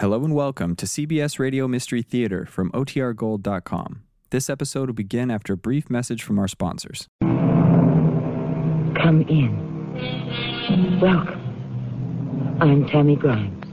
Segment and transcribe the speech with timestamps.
[0.00, 4.04] Hello and welcome to CBS Radio Mystery Theater from OTRGold.com.
[4.30, 7.08] This episode will begin after a brief message from our sponsors.
[7.20, 11.00] Come in.
[11.00, 12.60] Welcome.
[12.60, 13.64] I'm Tammy Grimes.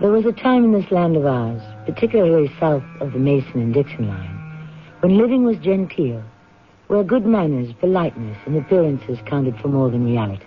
[0.00, 3.74] There was a time in this land of ours, particularly south of the Mason and
[3.74, 4.70] Dixon line,
[5.00, 6.24] when living was genteel,
[6.86, 10.46] where good manners, politeness, and appearances counted for more than reality.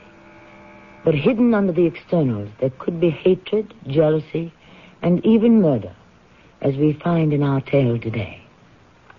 [1.04, 4.54] But hidden under the externals, there could be hatred, jealousy,
[5.02, 5.94] and even murder,
[6.62, 8.42] as we find in our tale today.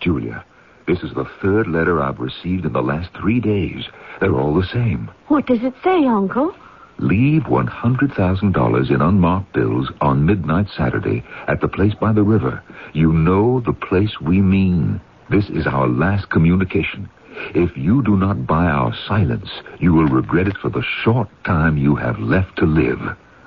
[0.00, 0.44] Julia,
[0.86, 3.84] this is the third letter I've received in the last three days.
[4.20, 5.10] They're all the same.
[5.28, 6.54] What does it say, Uncle?
[6.98, 12.62] Leave $100,000 in unmarked bills on midnight Saturday at the place by the river.
[12.92, 15.00] You know the place we mean.
[15.28, 17.08] This is our last communication.
[17.54, 21.76] If you do not buy our silence, you will regret it for the short time
[21.76, 23.00] you have left to live.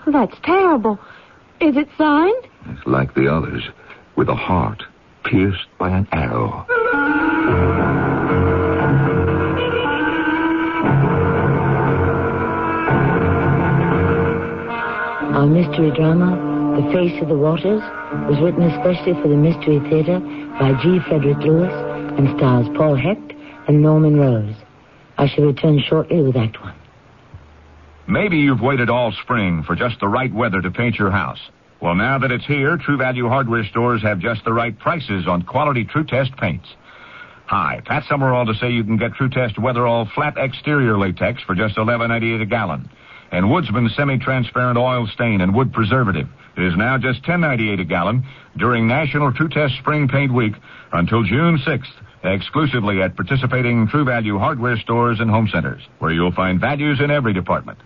[0.05, 0.99] That's terrible.
[1.59, 2.47] Is it signed?
[2.69, 3.63] It's like the others,
[4.15, 4.83] with a heart
[5.23, 6.65] pierced by an arrow.
[15.35, 16.35] Our mystery drama,
[16.81, 17.81] The Face of the Waters,
[18.29, 20.19] was written especially for the Mystery Theater
[20.59, 20.99] by G.
[21.07, 21.73] Frederick Lewis
[22.17, 23.26] and stars Paul Hecht
[23.67, 24.55] and Norman Rose.
[25.17, 26.75] I shall return shortly with Act One.
[28.07, 31.39] Maybe you've waited all spring for just the right weather to paint your house.
[31.81, 35.43] Well, now that it's here, True Value hardware stores have just the right prices on
[35.43, 36.67] quality True Test paints.
[37.47, 41.55] Hi, Pat Summerall to say you can get True Test Weatherall flat exterior latex for
[41.55, 42.89] just $11.98 a gallon.
[43.31, 48.25] And Woodsman semi-transparent oil stain and wood preservative is now just $10.98 a gallon
[48.57, 50.53] during National True Test Spring Paint Week
[50.93, 51.91] until June 6th,
[52.23, 57.11] exclusively at participating True Value hardware stores and home centers, where you'll find values in
[57.11, 57.77] every department.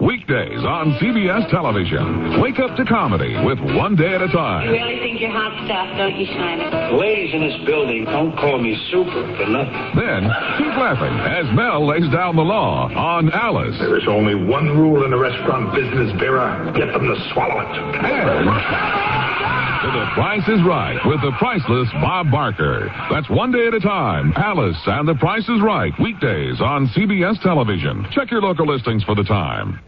[0.00, 2.40] Weekdays on CBS television.
[2.40, 4.66] Wake up to comedy with One Day at a Time.
[4.66, 6.96] You really think you're hot stuff, don't you, Schneider?
[6.96, 9.72] Ladies in this building don't call me super for nothing.
[9.94, 10.26] Then
[10.58, 13.76] keep laughing as Mel lays down the law on Alice.
[13.78, 16.72] There is only one rule in the restaurant business, Vera.
[16.74, 17.72] Get them to swallow it.
[18.02, 18.48] And
[19.82, 22.86] to The Price is Right with the priceless Bob Barker.
[23.10, 24.32] That's one day at a time.
[24.36, 25.92] Alice and The Price is Right.
[25.98, 28.06] Weekdays on CBS television.
[28.12, 29.81] Check your local listings for the time.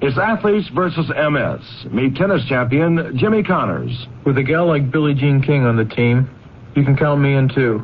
[0.00, 1.92] It's athletes versus MS.
[1.92, 4.06] Meet tennis champion Jimmy Connors.
[4.24, 6.30] With a gal like Billie Jean King on the team,
[6.76, 7.82] you can count me in too.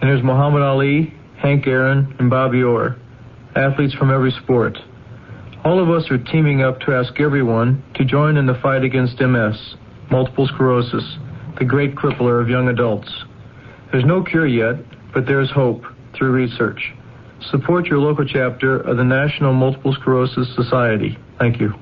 [0.00, 2.96] And there's Muhammad Ali, Hank Aaron, and Bobby Orr,
[3.56, 4.78] athletes from every sport.
[5.64, 9.20] All of us are teaming up to ask everyone to join in the fight against
[9.20, 9.74] MS,
[10.12, 11.18] multiple sclerosis,
[11.58, 13.10] the great crippler of young adults.
[13.90, 14.76] There's no cure yet,
[15.12, 15.82] but there's hope
[16.14, 16.92] through research.
[17.40, 21.16] Support your local chapter of the National Multiple Sclerosis Society.
[21.38, 21.72] Thank you.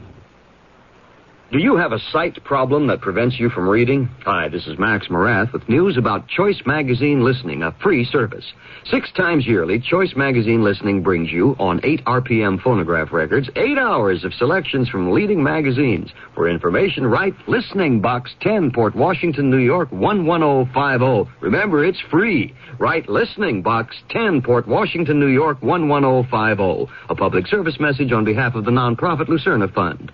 [1.53, 4.11] Do you have a sight problem that prevents you from reading?
[4.25, 8.45] Hi, this is Max Morath with news about Choice Magazine Listening, a free service.
[8.91, 14.25] Six times yearly, Choice Magazine Listening brings you, on 8 RPM phonograph records, eight hours
[14.25, 16.11] of selections from leading magazines.
[16.35, 21.31] For information, write Listening Box 10, Port Washington, New York, 11050.
[21.41, 22.57] Remember, it's free.
[22.81, 26.93] Write Listening Box 10, Port Washington, New York, 11050.
[27.09, 30.11] A public service message on behalf of the nonprofit Lucerna Fund.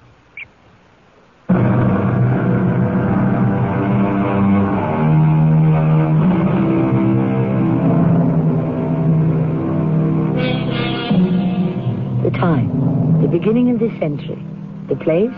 [13.42, 14.40] Beginning of this century.
[14.88, 15.34] The place,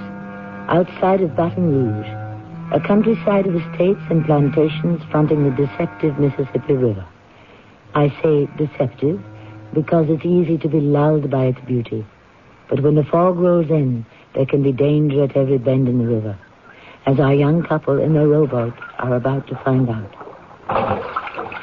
[0.69, 2.07] outside of Baton Rouge,
[2.71, 7.07] a countryside of estates and plantations fronting the deceptive Mississippi River.
[7.95, 9.25] I say deceptive
[9.73, 12.05] because it's easy to be lulled by its beauty.
[12.69, 14.05] But when the fog rolls in,
[14.35, 16.39] there can be danger at every bend in the river,
[17.07, 20.15] as our young couple in their rowboat are about to find out.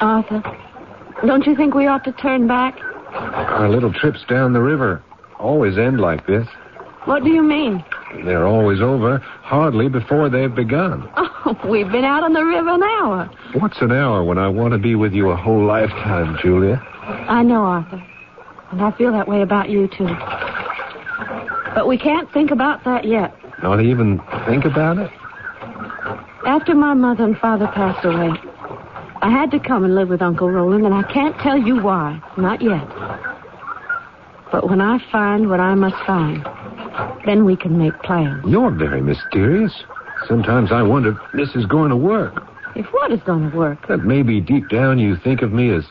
[0.00, 0.42] Arthur,
[1.24, 2.80] don't you think we ought to turn back?
[3.12, 5.04] Our little trips down the river
[5.42, 6.46] always end like this.
[7.04, 7.84] What do you mean?
[8.24, 11.10] They're always over hardly before they've begun.
[11.16, 13.28] Oh, we've been out on the river an hour.
[13.54, 16.80] What's an hour when I want to be with you a whole lifetime, Julia?
[17.28, 18.02] I know, Arthur.
[18.70, 20.08] And I feel that way about you, too.
[21.74, 23.34] But we can't think about that yet.
[23.62, 25.10] Not even think about it?
[26.46, 28.30] After my mother and father passed away,
[29.22, 32.20] I had to come and live with Uncle Roland, and I can't tell you why.
[32.36, 32.86] Not yet.
[34.52, 36.46] But when I find what I must find,
[37.24, 38.44] then we can make plans.
[38.46, 39.72] You're very mysterious.
[40.28, 42.46] Sometimes I wonder if this is going to work.
[42.76, 43.88] If what is going to work?
[43.88, 45.84] That maybe deep down you think of me as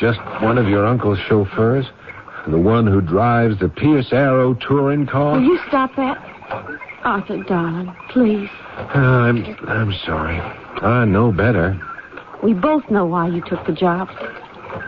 [0.00, 1.86] just one of your uncle's chauffeurs.
[2.48, 5.38] The one who drives the Pierce Arrow touring car.
[5.38, 6.16] Will you stop that?
[7.04, 8.48] Arthur, darling, please.
[8.76, 10.38] Uh, I'm, I'm sorry.
[10.38, 11.80] I know better.
[12.42, 14.08] We both know why you took the job.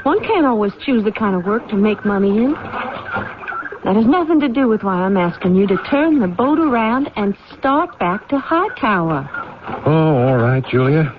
[0.05, 2.52] One can't always choose the kind of work to make money in.
[3.85, 7.11] That has nothing to do with why I'm asking you to turn the boat around
[7.17, 9.29] and start back to Hightower.
[9.87, 11.14] Oh, all right, Julia.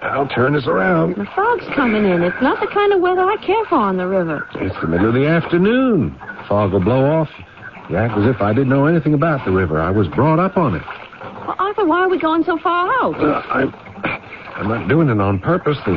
[0.00, 1.16] I'll turn this around.
[1.16, 2.22] The fog's coming in.
[2.22, 4.46] It's not the kind of weather I care for on the river.
[4.54, 6.16] It's the middle of the afternoon.
[6.48, 7.28] Fog will blow off.
[7.90, 9.80] You act as if I didn't know anything about the river.
[9.80, 10.82] I was brought up on it.
[11.46, 13.16] Well, Arthur, why are we going so far out?
[13.20, 13.74] Uh, I'm,
[14.54, 15.78] I'm not doing it on purpose.
[15.84, 15.96] The,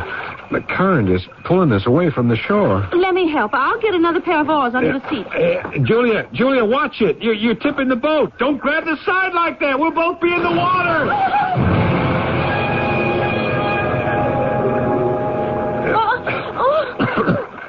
[0.51, 2.87] the current is pulling us away from the shore.
[2.93, 3.51] Let me help.
[3.53, 5.25] I'll get another pair of oars under the seat.
[5.27, 7.21] Uh, Julia, Julia, watch it.
[7.21, 8.37] You're, you're tipping the boat.
[8.37, 9.79] Don't grab the side like that.
[9.79, 12.11] We'll both be in the water.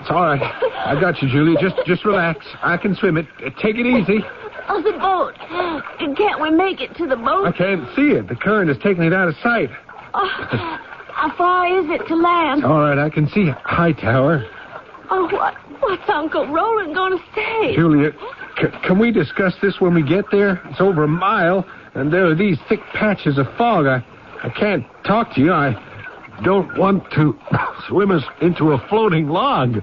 [0.01, 0.43] It's all right.
[0.43, 1.57] I got you, Julia.
[1.61, 2.45] Just just relax.
[2.63, 3.27] I can swim it.
[3.39, 4.19] Uh, Take it easy.
[4.69, 5.35] Oh, the boat.
[6.17, 7.47] Can't we make it to the boat?
[7.47, 8.29] I can't see it.
[8.29, 9.71] The current is taking it out of sight.
[10.15, 10.79] Oh,
[11.23, 12.65] how far is it to land?
[12.65, 14.45] All right, I can see Hightower.
[15.09, 17.77] Oh, what, what's Uncle Roland going to say?
[17.77, 18.11] Julia,
[18.61, 20.61] c- can we discuss this when we get there?
[20.69, 21.65] It's over a mile,
[21.95, 23.87] and there are these thick patches of fog.
[23.87, 24.05] I,
[24.43, 25.53] I can't talk to you.
[25.53, 25.77] I
[26.43, 27.39] don't want to
[27.89, 29.77] swim us into a floating log.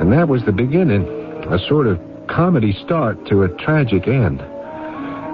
[0.00, 1.06] And that was the beginning,
[1.48, 4.42] a sort of comedy start to a tragic end.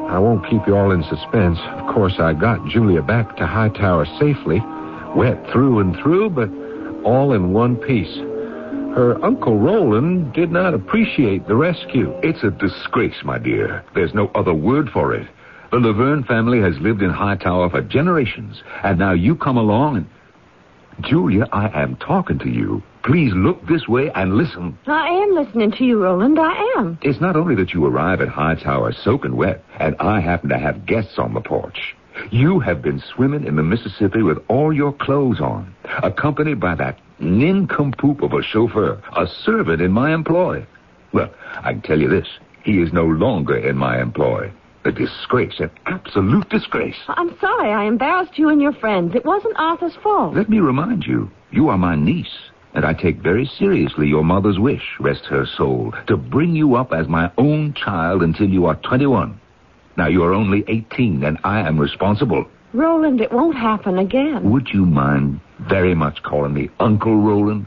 [0.08, 1.58] I won't keep you all in suspense.
[1.58, 4.60] Of course, I got Julia back to Hightower safely,
[5.16, 6.50] wet through and through, but
[7.04, 8.14] all in one piece.
[8.94, 12.14] Her Uncle Roland did not appreciate the rescue.
[12.22, 13.84] It's a disgrace, my dear.
[13.94, 15.26] There's no other word for it.
[15.72, 20.06] The Laverne family has lived in Hightower for generations, and now you come along and.
[21.00, 22.82] Julia, I am talking to you.
[23.04, 24.78] Please look this way and listen.
[24.86, 26.38] I am listening to you, Roland.
[26.38, 26.98] I am.
[27.02, 30.86] It's not only that you arrive at Hightower soaking wet, and I happen to have
[30.86, 31.94] guests on the porch.
[32.30, 36.98] You have been swimming in the Mississippi with all your clothes on, accompanied by that
[37.18, 40.66] nincompoop of a chauffeur, a servant in my employ.
[41.12, 42.28] Well, I can tell you this.
[42.62, 44.50] He is no longer in my employ.
[44.86, 46.96] A disgrace, an absolute disgrace.
[47.08, 49.14] I'm sorry I embarrassed you and your friends.
[49.14, 50.34] It wasn't Arthur's fault.
[50.34, 54.58] Let me remind you, you are my niece, and I take very seriously your mother's
[54.58, 58.74] wish, rest her soul, to bring you up as my own child until you are
[58.74, 59.40] 21.
[59.96, 62.46] Now, you are only 18, and I am responsible.
[62.72, 64.50] Roland, it won't happen again.
[64.50, 67.66] Would you mind very much calling me Uncle Roland?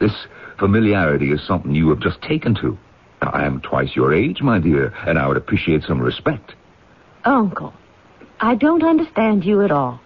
[0.00, 0.26] This
[0.58, 2.76] familiarity is something you have just taken to.
[3.22, 6.54] Now, I am twice your age, my dear, and I would appreciate some respect.
[7.24, 7.72] Uncle,
[8.40, 10.00] I don't understand you at all.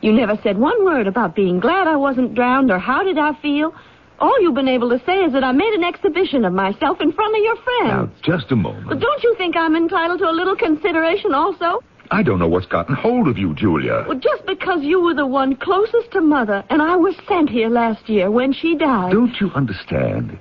[0.00, 3.32] You never said one word about being glad I wasn't drowned or how did I
[3.40, 3.74] feel.
[4.20, 7.12] All you've been able to say is that I made an exhibition of myself in
[7.12, 8.12] front of your friends.
[8.26, 8.88] Now, just a moment.
[8.88, 11.82] But don't you think I'm entitled to a little consideration also?
[12.10, 14.04] I don't know what's gotten hold of you, Julia.
[14.08, 17.68] Well, just because you were the one closest to Mother and I was sent here
[17.68, 19.12] last year when she died.
[19.12, 20.38] Don't you understand?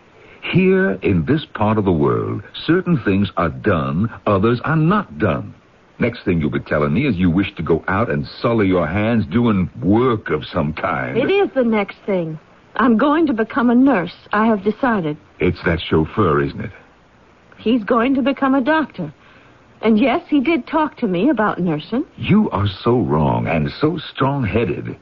[0.54, 5.54] Here in this part of the world, certain things are done, others are not done.
[6.00, 8.88] Next thing you'll be telling me is you wish to go out and sully your
[8.88, 11.18] hands doing work of some kind.
[11.18, 12.40] It is the next thing.
[12.76, 14.14] I'm going to become a nurse.
[14.32, 15.18] I have decided.
[15.40, 16.72] It's that chauffeur, isn't it?
[17.58, 19.12] He's going to become a doctor.
[19.82, 22.06] And yes, he did talk to me about nursing.
[22.18, 24.96] You are so wrong and so strong-headed.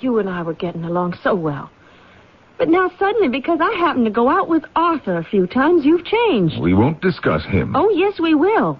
[0.00, 1.70] You and I were getting along so well.
[2.58, 6.04] But now suddenly, because I happened to go out with Arthur a few times, you've
[6.04, 6.60] changed.
[6.60, 7.74] We won't discuss him.
[7.74, 8.78] Oh, yes, we will.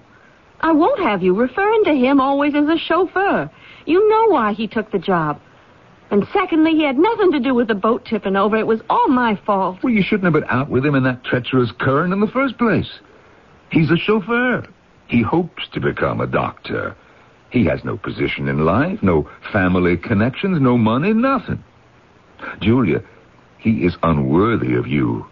[0.60, 3.50] I won't have you referring to him always as a chauffeur.
[3.86, 5.40] You know why he took the job.
[6.10, 8.56] And secondly, he had nothing to do with the boat tipping over.
[8.56, 9.82] It was all my fault.
[9.82, 12.56] Well, you shouldn't have been out with him in that treacherous current in the first
[12.56, 13.00] place.
[13.70, 14.66] He's a chauffeur.
[15.08, 16.96] He hopes to become a doctor.
[17.50, 21.62] He has no position in life, no family connections, no money, nothing.
[22.60, 23.02] Julia,
[23.58, 25.26] he is unworthy of you.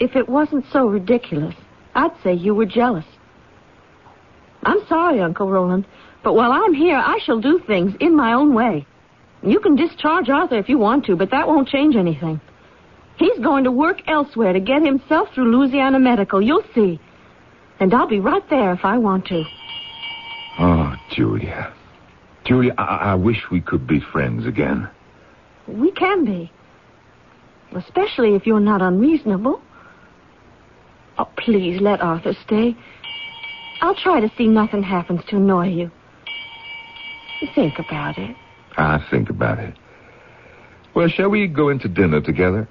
[0.00, 1.54] If it wasn't so ridiculous,
[1.94, 3.04] I'd say you were jealous.
[4.62, 5.86] I'm sorry, Uncle Roland,
[6.22, 8.86] but while I'm here, I shall do things in my own way.
[9.42, 12.40] You can discharge Arthur if you want to, but that won't change anything.
[13.18, 16.42] He's going to work elsewhere to get himself through Louisiana Medical.
[16.42, 17.00] You'll see.
[17.80, 19.44] And I'll be right there if I want to.
[20.58, 21.72] Oh, Julia.
[22.44, 24.88] Julia, I, I wish we could be friends again.
[25.66, 26.50] We can be.
[27.74, 29.60] Especially if you're not unreasonable.
[31.18, 32.76] Oh, please let Arthur stay.
[33.80, 35.90] I'll try to see nothing happens to annoy you.
[37.54, 38.34] Think about it.
[38.76, 39.74] I think about it.
[40.94, 42.68] Well, shall we go into dinner together?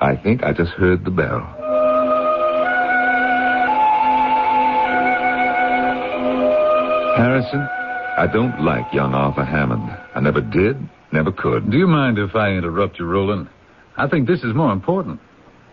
[0.00, 1.40] I think I just heard the bell.
[7.16, 7.60] Harrison,
[8.16, 9.90] I don't like young Arthur Hammond.
[10.14, 10.76] I never did,
[11.12, 11.70] never could.
[11.70, 13.48] Do you mind if I interrupt you, Roland?
[13.96, 15.20] I think this is more important.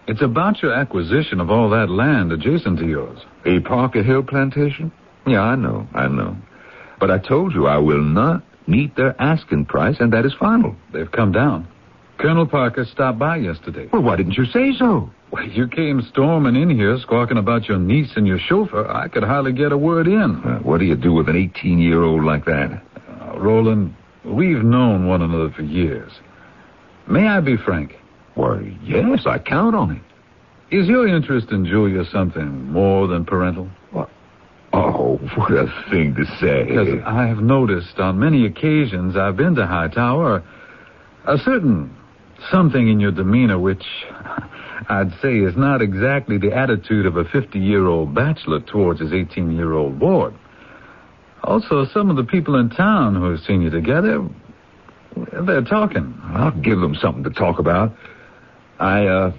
[0.07, 3.19] It's about your acquisition of all that land adjacent to yours.
[3.45, 4.91] A Parker Hill plantation?
[5.25, 6.37] Yeah, I know, I know.
[6.99, 10.75] But I told you I will not meet their asking price, and that is final.
[10.93, 11.67] They've come down.
[12.19, 13.89] Colonel Parker stopped by yesterday.
[13.91, 15.09] Well, why didn't you say so?
[15.31, 18.89] Well, you came storming in here squawking about your niece and your chauffeur.
[18.89, 20.41] I could hardly get a word in.
[20.43, 22.81] Uh, what do you do with an 18 year old like that?
[23.21, 26.11] Uh, Roland, we've known one another for years.
[27.07, 27.96] May I be frank?
[28.37, 30.75] Well, yes, I count on it.
[30.75, 33.69] Is your interest in Julia something more than parental?
[33.91, 34.09] What?
[34.73, 36.65] Oh, what a thing to say.
[36.65, 40.43] Because I have noticed on many occasions I've been to Hightower
[41.25, 41.95] a certain
[42.51, 43.83] something in your demeanor which
[44.89, 49.13] I'd say is not exactly the attitude of a 50 year old bachelor towards his
[49.13, 50.35] 18 year old ward.
[51.43, 54.27] Also, some of the people in town who have seen you together,
[55.45, 56.19] they're talking.
[56.25, 57.93] I'll give them something to talk about.
[58.79, 59.33] I, uh,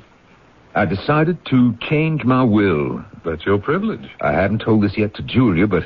[0.75, 3.05] I decided to change my will.
[3.25, 4.09] That's your privilege.
[4.21, 5.85] I haven't told this yet to Julia, but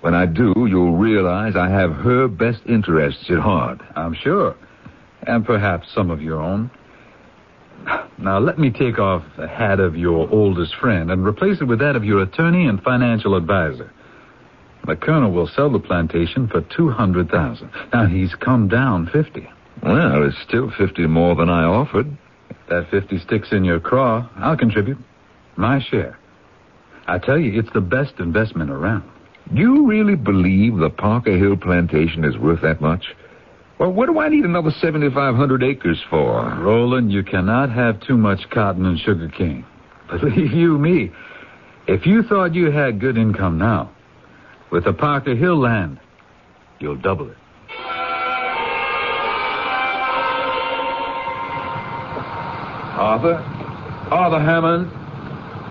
[0.00, 3.80] when I do, you'll realize I have her best interests at heart.
[3.96, 4.56] I'm sure.
[5.26, 6.70] And perhaps some of your own.
[8.18, 11.78] Now, let me take off the hat of your oldest friend and replace it with
[11.78, 13.92] that of your attorney and financial advisor.
[14.86, 17.70] The colonel will sell the plantation for two hundred thousand.
[17.92, 19.48] Now he's come down fifty.
[19.82, 22.16] Well, it's still fifty more than I offered.
[22.68, 24.98] That fifty sticks in your craw, I'll contribute
[25.56, 26.18] my share.
[27.06, 29.10] I tell you, it's the best investment around.
[29.54, 33.06] Do you really believe the Parker Hill plantation is worth that much?
[33.78, 36.42] Well, what do I need another 7,500 acres for?
[36.58, 39.64] Roland, you cannot have too much cotton and sugar cane.
[40.10, 41.10] Believe you me,
[41.86, 43.90] if you thought you had good income now,
[44.70, 45.98] with the Parker Hill land,
[46.78, 47.36] you'll double it.
[52.98, 53.34] Arthur?
[54.10, 54.90] Arthur Hammond?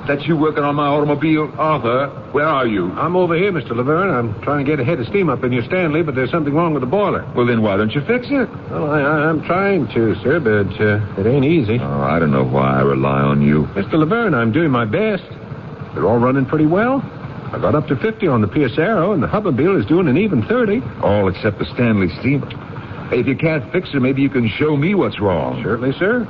[0.07, 1.53] That's you working on my automobile?
[1.57, 2.93] Arthur, where are you?
[2.93, 3.75] I'm over here, Mr.
[3.75, 4.09] Laverne.
[4.09, 6.53] I'm trying to get a head of steam up in your Stanley, but there's something
[6.53, 7.29] wrong with the boiler.
[7.35, 8.47] Well, then why don't you fix it?
[8.71, 11.77] Well, I, I, am trying to, sir, but uh, it ain't easy.
[11.81, 13.63] Oh, I don't know why I rely on you.
[13.75, 13.93] Mr.
[13.93, 15.27] Laverne, I'm doing my best.
[15.93, 17.01] They're all running pretty well.
[17.51, 20.17] I got up to 50 on the Pierce Arrow, and the Hupmobile is doing an
[20.17, 20.81] even 30.
[21.01, 22.47] All except the Stanley steamer.
[23.11, 25.61] If you can't fix it, maybe you can show me what's wrong.
[25.63, 26.25] Certainly, sir.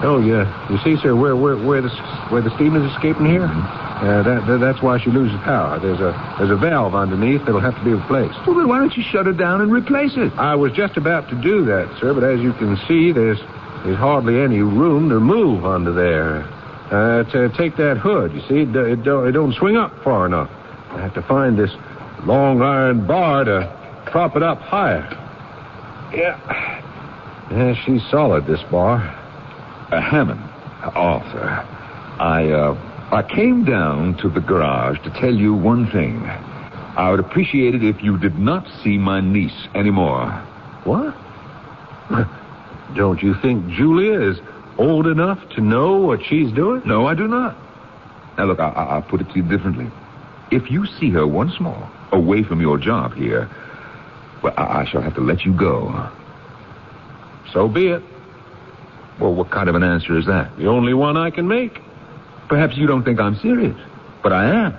[0.00, 0.46] Oh, yeah.
[0.70, 1.90] You see, sir, where where where the
[2.30, 3.44] where the steam is escaping here?
[3.44, 5.80] Uh, that, that, that's why she loses power.
[5.80, 8.38] There's a there's a valve underneath that'll have to be replaced.
[8.46, 10.32] Well, then why don't you shut it down and replace it?
[10.38, 13.38] I was just about to do that, sir, but as you can see, there's
[13.84, 16.46] there's hardly any room to move under there.
[16.90, 20.24] Uh, to take that hood, you see, it, it, don't, it don't swing up far
[20.24, 20.48] enough.
[20.92, 21.70] I have to find this
[22.24, 25.06] long iron bar to prop it up higher.
[26.14, 26.40] Yeah.
[27.50, 29.14] Yeah, she's solid, this bar.
[29.90, 30.40] Uh, Hammond,
[30.94, 31.48] Arthur,
[32.20, 32.74] I, uh,
[33.10, 36.22] I came down to the garage to tell you one thing.
[36.98, 40.30] I would appreciate it if you did not see my niece anymore.
[40.84, 41.14] What?
[42.96, 44.40] Don't you think Julia is
[44.76, 46.82] old enough to know what she's doing?
[46.84, 47.56] No, I do not.
[48.36, 49.90] Now, look, I, I, will put it to you differently.
[50.50, 53.48] If you see her once more away from your job here,
[54.42, 56.10] well, I, I shall have to let you go.
[57.52, 58.02] So be it.
[59.20, 60.56] Well, what kind of an answer is that?
[60.58, 61.80] The only one I can make.
[62.48, 63.76] Perhaps you don't think I'm serious,
[64.22, 64.72] but I am.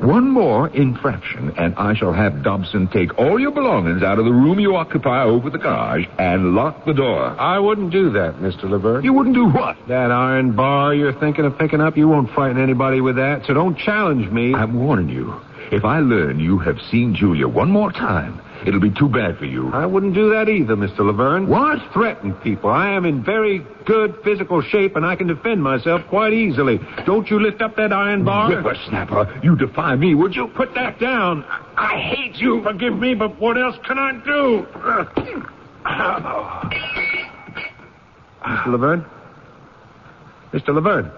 [0.00, 4.32] One more infraction, and I shall have Dobson take all your belongings out of the
[4.32, 7.24] room you occupy over the garage and lock the door.
[7.38, 8.64] I wouldn't do that, Mr.
[8.64, 9.04] Laverne.
[9.04, 9.76] You wouldn't do what?
[9.86, 13.54] That iron bar you're thinking of picking up, you won't frighten anybody with that, so
[13.54, 14.52] don't challenge me.
[14.52, 15.40] I'm warning you.
[15.70, 19.44] If I learn you have seen Julia one more time, it'll be too bad for
[19.44, 19.70] you.
[19.72, 21.00] I wouldn't do that either, Mr.
[21.00, 21.48] Laverne.
[21.48, 21.78] What?
[21.92, 22.70] Threaten people.
[22.70, 26.80] I am in very good physical shape, and I can defend myself quite easily.
[27.06, 28.50] Don't you lift up that iron bar?
[28.50, 30.48] Whippersnapper, you defy me, would you?
[30.48, 31.44] Put that down.
[31.76, 32.62] I hate you.
[32.62, 34.66] Forgive me, but what else can I do?
[38.44, 38.66] Mr.
[38.66, 39.04] Laverne?
[40.52, 40.74] Mr.
[40.74, 41.10] Laverne?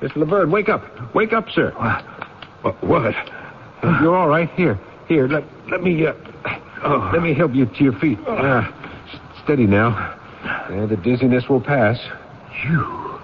[0.00, 0.16] Mr.
[0.16, 0.82] Laverne, wake up.
[1.14, 1.72] Wake up, sir.
[1.72, 2.82] What?
[2.82, 3.14] what?
[4.02, 4.50] You're all right.
[4.50, 4.78] Here,
[5.10, 5.26] here.
[5.26, 6.14] Let let me uh,
[6.84, 7.10] oh.
[7.12, 8.18] let me help you to your feet.
[8.26, 8.62] Uh,
[9.44, 10.16] steady now.
[10.42, 11.98] Uh, the dizziness will pass.
[12.64, 13.20] You,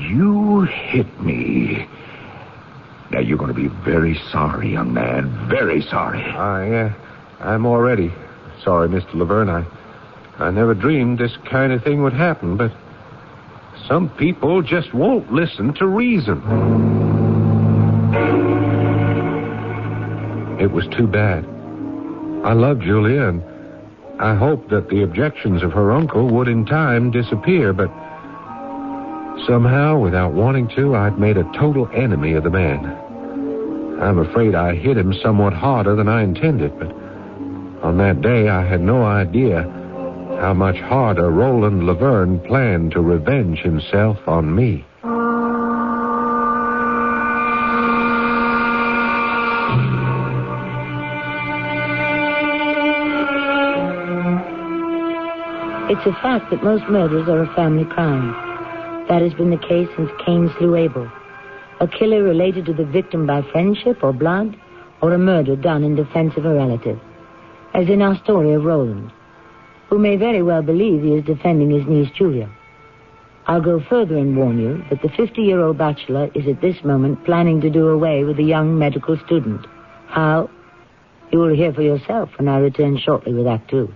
[0.00, 1.88] you hit me.
[3.10, 5.48] Now you're going to be very sorry, young man.
[5.48, 6.22] Very sorry.
[6.22, 6.94] I, uh,
[7.40, 8.12] I'm already
[8.64, 9.14] sorry, Mr.
[9.14, 9.48] Laverne.
[9.48, 9.64] I,
[10.38, 12.72] I never dreamed this kind of thing would happen, but
[13.86, 16.42] some people just won't listen to reason.
[20.62, 21.44] It was too bad.
[22.44, 23.42] I loved Julia, and
[24.20, 27.90] I hoped that the objections of her uncle would in time disappear, but
[29.44, 32.86] somehow, without wanting to, I'd made a total enemy of the man.
[34.00, 36.92] I'm afraid I hit him somewhat harder than I intended, but
[37.82, 39.64] on that day I had no idea
[40.38, 44.84] how much harder Roland Laverne planned to revenge himself on me.
[56.04, 58.32] It's a fact that most murders are a family crime.
[59.08, 61.08] That has been the case since Cain slew Abel.
[61.78, 64.58] A killer related to the victim by friendship or blood,
[65.00, 66.98] or a murder done in defense of a relative.
[67.72, 69.12] As in our story of Roland,
[69.88, 72.50] who may very well believe he is defending his niece Julia.
[73.46, 77.60] I'll go further and warn you that the 50-year-old bachelor is at this moment planning
[77.60, 79.64] to do away with a young medical student.
[80.08, 80.50] How?
[81.30, 83.94] You will hear for yourself when I return shortly with Act Two.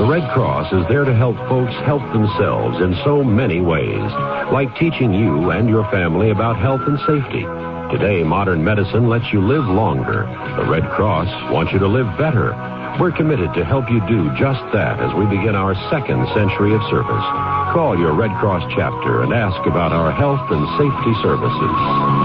[0.00, 4.10] The Red Cross is there to help folks help themselves in so many ways,
[4.50, 7.44] like teaching you and your family about health and safety.
[7.92, 10.24] Today, modern medicine lets you live longer.
[10.56, 12.54] The Red Cross wants you to live better.
[12.98, 16.80] We're committed to help you do just that as we begin our second century of
[16.88, 17.59] service.
[17.72, 21.70] Call your Red Cross chapter and ask about our health and safety services.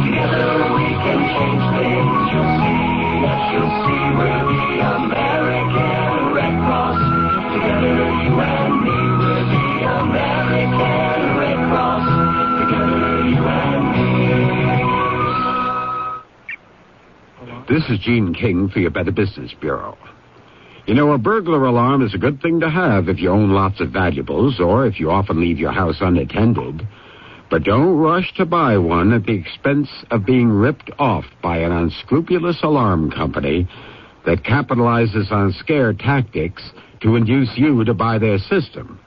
[0.10, 2.18] Together we can change things.
[2.34, 2.82] You'll see,
[3.22, 4.02] yes, you'll see.
[4.18, 6.98] We're the American Red Cross.
[7.54, 7.94] Together
[8.26, 12.10] you and me, we're the American Red Cross.
[12.66, 14.10] Together you and me.
[17.70, 19.96] This is Gene King for your Better Business Bureau.
[20.86, 23.80] You know, a burglar alarm is a good thing to have if you own lots
[23.80, 26.88] of valuables or if you often leave your house unattended.
[27.50, 31.72] But don't rush to buy one at the expense of being ripped off by an
[31.72, 33.68] unscrupulous alarm company
[34.26, 36.72] that capitalizes on scare tactics
[37.02, 39.00] to induce you to buy their system.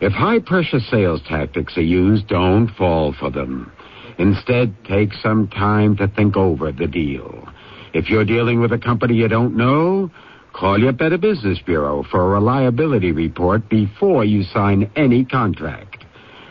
[0.00, 3.70] If high pressure sales tactics are used, don't fall for them.
[4.18, 7.48] Instead, take some time to think over the deal.
[7.94, 10.10] If you're dealing with a company you don't know,
[10.52, 16.04] call your Better Business Bureau for a reliability report before you sign any contract.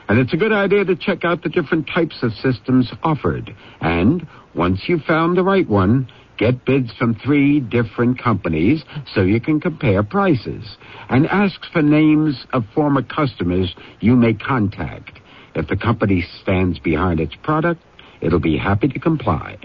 [0.09, 3.55] And it's a good idea to check out the different types of systems offered.
[3.79, 8.83] And once you've found the right one, get bids from three different companies
[9.13, 10.75] so you can compare prices.
[11.09, 15.19] And ask for names of former customers you may contact.
[15.55, 17.81] If the company stands behind its product,
[18.19, 19.57] it'll be happy to comply.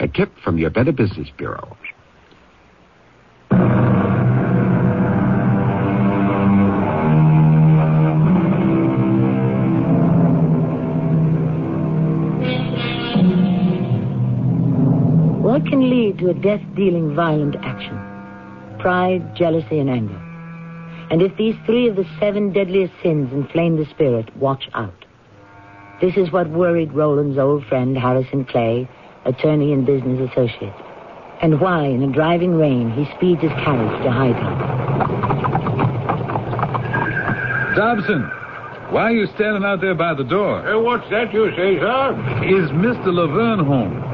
[0.00, 1.76] A tip from your Better Business Bureau.
[15.82, 17.98] Can lead to a death-dealing violent action?
[18.78, 20.16] Pride, jealousy, and anger.
[21.10, 25.04] And if these three of the seven deadliest sins inflame the spirit, watch out.
[26.00, 28.88] This is what worried Roland's old friend Harrison Clay,
[29.24, 30.74] attorney and business associate,
[31.42, 34.68] and why, in a driving rain, he speeds his carriage to Hightower.
[37.74, 38.22] Dobson,
[38.92, 40.62] why are you standing out there by the door?
[40.62, 42.12] Hey, what's that you say, sir?
[42.44, 43.12] Is Mr.
[43.12, 44.11] Laverne home?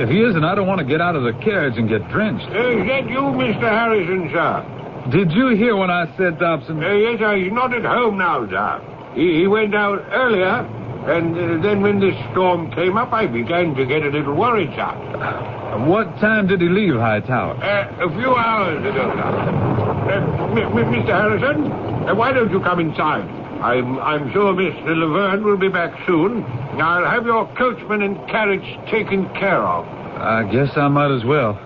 [0.00, 2.46] If he isn't, I don't want to get out of the carriage and get drenched.
[2.48, 3.68] Uh, is that you, Mr.
[3.68, 5.10] Harrison, sir?
[5.12, 6.82] Did you hear what I said, Dobson?
[6.82, 7.36] Uh, yes, sir.
[7.36, 9.12] He's not at home now, sir.
[9.14, 10.64] He, he went out earlier,
[11.04, 14.70] and uh, then when this storm came up, I began to get a little worried,
[14.70, 15.84] sir.
[15.84, 17.62] What time did he leave Hightower?
[17.62, 19.20] Uh, a few hours ago, sir.
[19.20, 21.06] Uh, Mr.
[21.12, 21.70] Harrison,
[22.08, 23.28] uh, why don't you come inside?
[23.62, 24.96] I'm, I'm sure Mr.
[24.96, 26.42] Laverne will be back soon.
[26.80, 29.84] I'll have your coachman and carriage taken care of.
[30.18, 31.58] I guess I might as well.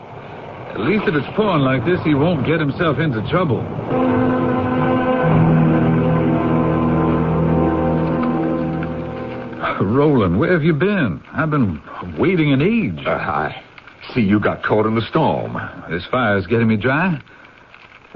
[0.74, 3.62] At least if it's pouring like this, he won't get himself into trouble.
[9.80, 11.22] Roland, where have you been?
[11.32, 11.80] I've been
[12.18, 13.04] waiting an age.
[13.06, 13.62] Uh, I
[14.14, 15.56] see you got caught in the storm.
[15.90, 17.20] This fire's getting me dry.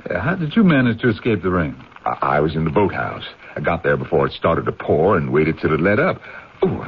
[0.09, 1.77] Uh, How did you manage to escape the rain?
[2.05, 3.25] I, I was in the boathouse.
[3.59, 6.21] I got there before it started to pour and waited till it let up.
[6.65, 6.81] Ooh,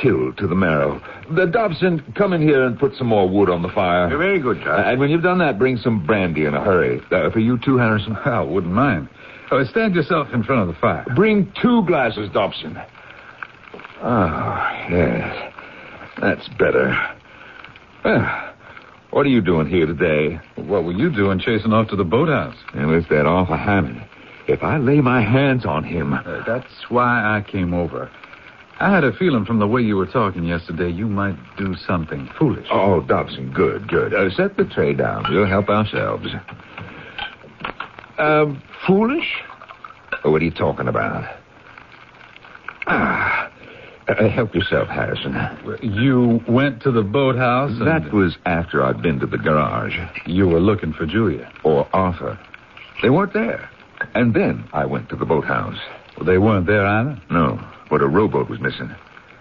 [0.00, 1.02] chilled to the marrow.
[1.34, 4.08] The Dobson, come in here and put some more wood on the fire.
[4.08, 4.76] You're Very good, sir.
[4.76, 7.00] Uh, and when you've done that, bring some brandy in a hurry.
[7.10, 8.14] Uh, for you too, Harrison.
[8.24, 9.08] I wouldn't mind.
[9.50, 11.04] Oh, stand yourself in front of the fire.
[11.16, 12.78] Bring two glasses, Dobson.
[14.00, 15.52] Ah, yes.
[16.20, 16.96] That's better.
[18.04, 18.54] Well,
[19.10, 20.38] what are you doing here today?
[20.54, 22.54] What were you doing chasing off to the boathouse?
[22.74, 24.07] And with that awful Hammond.
[24.48, 26.14] If I lay my hands on him.
[26.14, 28.10] Uh, that's why I came over.
[28.80, 32.28] I had a feeling from the way you were talking yesterday you might do something
[32.38, 32.66] foolish.
[32.70, 34.14] Oh, Dobson, good, good.
[34.14, 35.26] Uh, set the tray down.
[35.28, 36.28] We'll help ourselves.
[38.18, 39.42] Um, foolish?
[40.24, 41.24] Oh, what are you talking about?
[42.86, 43.50] Ah,
[44.08, 45.36] uh, help yourself, Harrison.
[45.82, 47.72] You went to the boathouse?
[47.72, 47.86] And...
[47.86, 49.94] That was after I'd been to the garage.
[50.24, 51.52] You were looking for Julia?
[51.64, 52.38] Or Arthur.
[53.02, 53.68] They weren't there.
[54.14, 55.78] And then I went to the boathouse.
[56.16, 57.20] Well, they weren't there either?
[57.30, 58.94] No, but a rowboat was missing.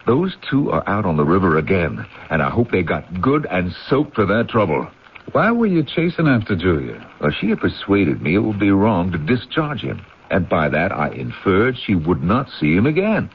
[0.06, 3.76] Those two are out on the river again, and I hope they got good and
[3.90, 4.88] soaked for their trouble.
[5.34, 7.06] Why were you chasing after Julia?
[7.20, 10.94] Well, she had persuaded me it would be wrong to discharge him, and by that
[10.94, 13.30] I inferred she would not see him again.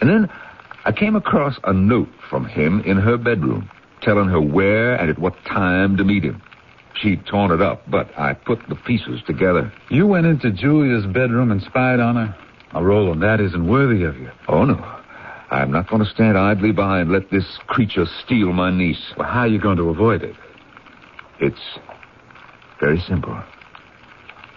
[0.00, 0.30] And then
[0.86, 3.68] I came across a note from him in her bedroom,
[4.00, 6.40] telling her where and at what time to meet him.
[7.00, 9.72] She'd torn it up, but I put the pieces together.
[9.90, 12.36] You went into Julia's bedroom and spied on her?
[12.74, 14.30] Now, Roland, that isn't worthy of you.
[14.48, 14.74] Oh, no.
[15.50, 19.12] I'm not going to stand idly by and let this creature steal my niece.
[19.16, 20.36] Well, how are you going to avoid it?
[21.40, 21.78] It's
[22.80, 23.40] very simple.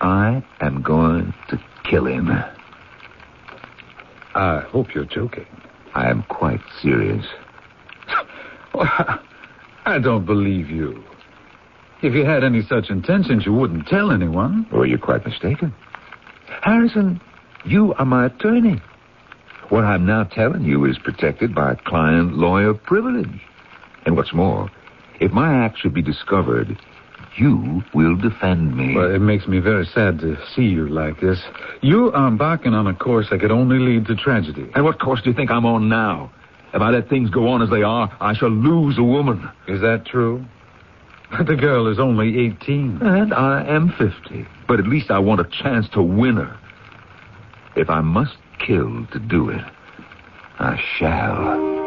[0.02, 2.30] I am going to kill him.
[4.36, 5.46] I hope you're joking.
[5.94, 7.26] I am quite serious.
[9.86, 11.04] I don't believe you.
[12.02, 14.66] If you had any such intentions, you wouldn't tell anyone.
[14.72, 15.74] Well, you're quite mistaken.
[16.62, 17.22] Harrison,
[17.64, 18.82] you are my attorney.
[19.70, 23.42] What I'm now telling you is protected by client lawyer privilege.
[24.06, 24.70] And what's more,
[25.20, 26.78] if my act should be discovered,
[27.38, 28.96] you will defend me.
[28.96, 31.40] Well, it makes me very sad to see you like this.
[31.82, 34.70] You are embarking on a course that could only lead to tragedy.
[34.76, 36.32] And what course do you think I'm on now?
[36.74, 39.50] If I let things go on as they are, I shall lose a woman.
[39.68, 40.44] Is that true?
[41.48, 43.00] The girl is only 18.
[43.02, 44.46] And I am 50.
[44.68, 46.60] But at least I want a chance to win her.
[47.76, 49.64] If I must kill to do it,
[50.60, 51.82] I shall.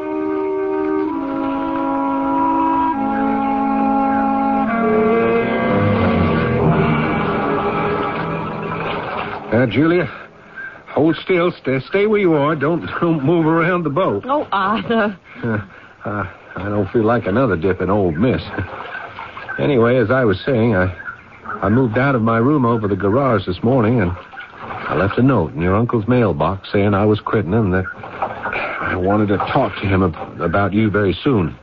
[9.53, 10.07] Uh, Julia,
[10.89, 11.53] hold still.
[11.53, 12.57] Stay, stay where you are.
[12.57, 14.25] Don't, don't move around the boat.
[14.27, 15.17] Oh, Arthur.
[15.45, 16.25] Uh, uh,
[16.57, 18.43] I don't feel like another dip in old Miss.
[19.59, 20.87] anyway, as I was saying, I,
[21.63, 24.11] I moved out of my room over the garage this morning, and
[24.63, 28.97] I left a note in your uncle's mailbox saying I was quitting and that I
[28.97, 31.57] wanted to talk to him ab- about you very soon.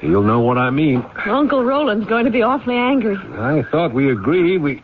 [0.00, 1.04] You'll know what I mean.
[1.26, 3.16] Uncle Roland's going to be awfully angry.
[3.16, 4.82] I thought we agreed we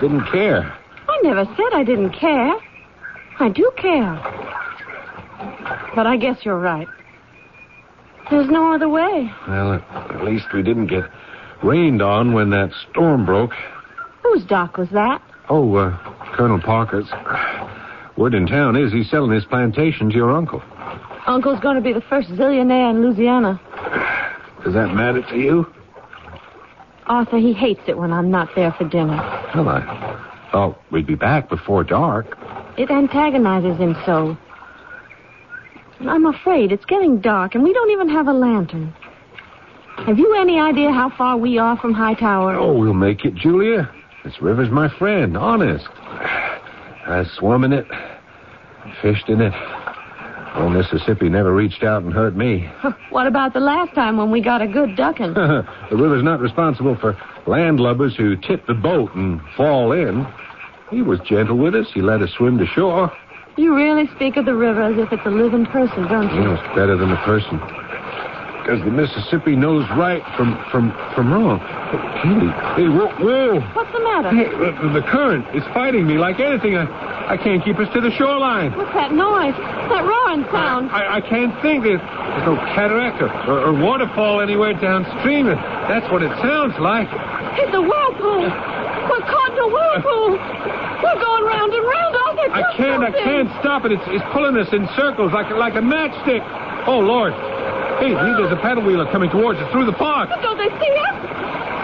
[0.00, 0.62] didn't care.
[1.06, 2.54] I never said I didn't care.
[3.40, 4.14] I do care.
[5.94, 6.88] But I guess you're right.
[8.30, 9.30] There's no other way.
[9.46, 11.04] Well, at, at least we didn't get
[11.64, 13.52] rained on when that storm broke.
[14.22, 15.22] Whose dock was that?
[15.48, 15.96] Oh, uh,
[16.34, 17.08] Colonel Parker's.
[18.16, 20.62] Word in town is he's selling his plantation to your uncle.
[21.26, 23.60] Uncle's going to be the first zillionaire in Louisiana.
[24.62, 25.66] Does that matter to you?
[27.06, 29.16] Arthur, he hates it when I'm not there for dinner.
[29.54, 32.38] Well, I thought we'd be back before dark.
[32.78, 34.36] It antagonizes him so.
[36.00, 38.94] I'm afraid it's getting dark, and we don't even have a lantern.
[40.06, 42.56] Have you any idea how far we are from Hightower?
[42.56, 43.90] Oh, we'll make it, Julia.
[44.24, 45.86] This river's my friend, honest.
[45.96, 47.86] I swum in it,
[49.02, 49.52] fished in it.
[50.56, 52.70] Old Mississippi never reached out and hurt me.
[53.10, 55.34] What about the last time when we got a good ducking?
[55.34, 57.14] the river's not responsible for
[57.46, 60.26] landlubbers who tip the boat and fall in.
[60.90, 61.86] He was gentle with us.
[61.94, 63.12] He let us swim to shore.
[63.56, 66.42] You really speak of the river as if it's a living person, don't you?
[66.42, 67.60] Yeah, it's better than a person.
[68.64, 71.60] Because the Mississippi knows right from from from wrong.
[72.24, 72.48] Hey,
[72.80, 73.60] hey, whoa, whoa.
[73.76, 74.32] What's the matter?
[74.32, 76.72] Hey, the, the current is fighting me like anything.
[76.72, 76.88] I,
[77.28, 78.72] I can't keep us to the shoreline.
[78.72, 79.52] What's that noise?
[79.92, 80.88] That roaring sound?
[80.96, 81.84] I, I can't think.
[81.84, 85.44] There's, there's no cataract or, or, or waterfall anywhere downstream.
[85.44, 87.12] That's what it sounds like.
[87.60, 88.48] It's a whirlpool.
[88.48, 90.40] We're caught in a whirlpool.
[91.04, 92.16] We're going round and round.
[92.16, 93.04] Arthur, I can't.
[93.04, 93.92] I can't stop it.
[93.92, 96.40] It's, it's pulling us in circles like like a matchstick.
[96.88, 97.32] Oh Lord!
[98.00, 100.28] Hey, there's a paddle wheeler coming towards us through the park.
[100.28, 101.16] But don't they see us?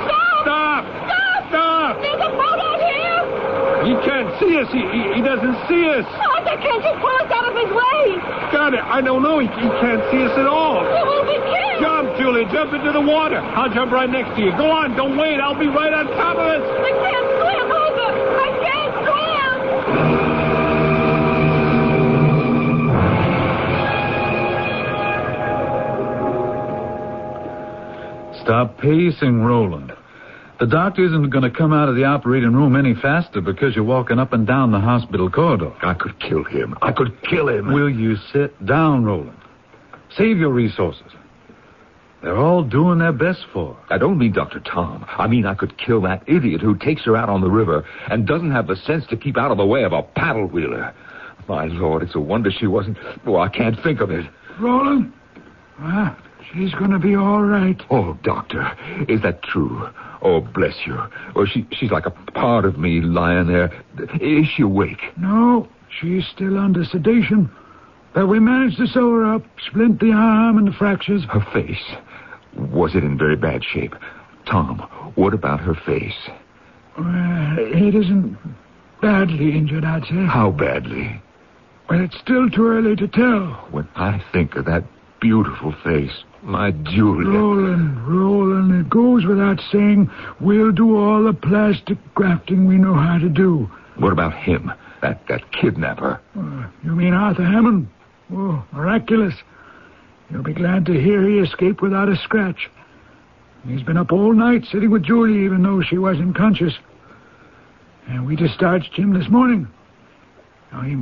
[0.05, 0.43] Stop!
[0.43, 0.83] Stop!
[1.07, 1.41] Stop!
[1.49, 1.93] Stop!
[2.03, 3.21] There's a boat out here!
[3.87, 4.69] He can't see us.
[4.75, 6.05] He, he, he doesn't see us.
[6.05, 8.21] Oh, Arthur, can't you pull us out of his way?
[8.53, 8.85] Got it.
[8.85, 9.39] I don't know.
[9.39, 10.85] He, he can't see us at all.
[10.85, 11.81] We will be killed.
[11.81, 12.45] Jump, Julie.
[12.53, 13.41] Jump into the water.
[13.41, 14.53] I'll jump right next to you.
[14.59, 14.97] Go on.
[14.97, 15.41] Don't wait.
[15.41, 16.61] I'll be right on top of us.
[16.61, 17.71] I can't swim, Arthur.
[17.71, 17.80] I can't swim.
[28.51, 29.93] Stop pacing, Roland.
[30.59, 33.85] The doctor isn't going to come out of the operating room any faster because you're
[33.85, 35.73] walking up and down the hospital corridor.
[35.83, 36.77] I could kill him.
[36.83, 37.73] I could kill him.
[37.73, 39.39] Will you sit down, Roland?
[40.17, 41.13] Save your resources.
[42.25, 43.95] They're all doing their best for her.
[43.95, 44.59] I don't mean Dr.
[44.59, 45.07] Tom.
[45.07, 48.27] I mean I could kill that idiot who takes her out on the river and
[48.27, 50.93] doesn't have the sense to keep out of the way of a paddle wheeler.
[51.47, 52.99] My Lord, it's a wonder she wasn't.
[53.25, 54.29] Oh, I can't think of it.
[54.59, 55.13] Roland?
[55.79, 56.19] Ah,
[56.53, 57.81] she's going to be all right.
[57.91, 58.71] Oh, Doctor,
[59.09, 59.89] is that true?
[60.23, 60.99] Oh, bless you.
[61.35, 63.73] Oh, she, she's like a part of me lying there.
[64.21, 65.01] Is she awake?
[65.17, 65.69] No,
[66.01, 67.51] she's still under sedation.
[68.15, 71.25] But we managed to sew her up, splint the arm and the fractures.
[71.31, 71.85] Her face.
[72.57, 73.95] Was it in very bad shape?
[74.47, 74.79] Tom,
[75.15, 76.29] what about her face?
[76.99, 78.37] Well, it isn't
[79.01, 80.27] badly injured, I'd say.
[80.27, 81.23] How badly?
[81.89, 83.67] Well, it's still too early to tell.
[83.71, 84.85] When I think of that
[85.21, 87.29] beautiful face, my Julia.
[87.29, 93.19] Roland, Roland, it goes without saying we'll do all the plastic grafting we know how
[93.19, 93.71] to do.
[93.99, 94.73] What about him?
[95.03, 96.21] That that kidnapper.
[96.39, 97.89] Uh, you mean Arthur Hammond?
[98.33, 99.35] Oh, miraculous.
[100.31, 102.71] You'll be glad to hear he escaped without a scratch.
[103.67, 106.75] He's been up all night sitting with Julie even though she wasn't conscious.
[108.09, 109.69] And we discharged him this morning.
[110.73, 110.97] Now, he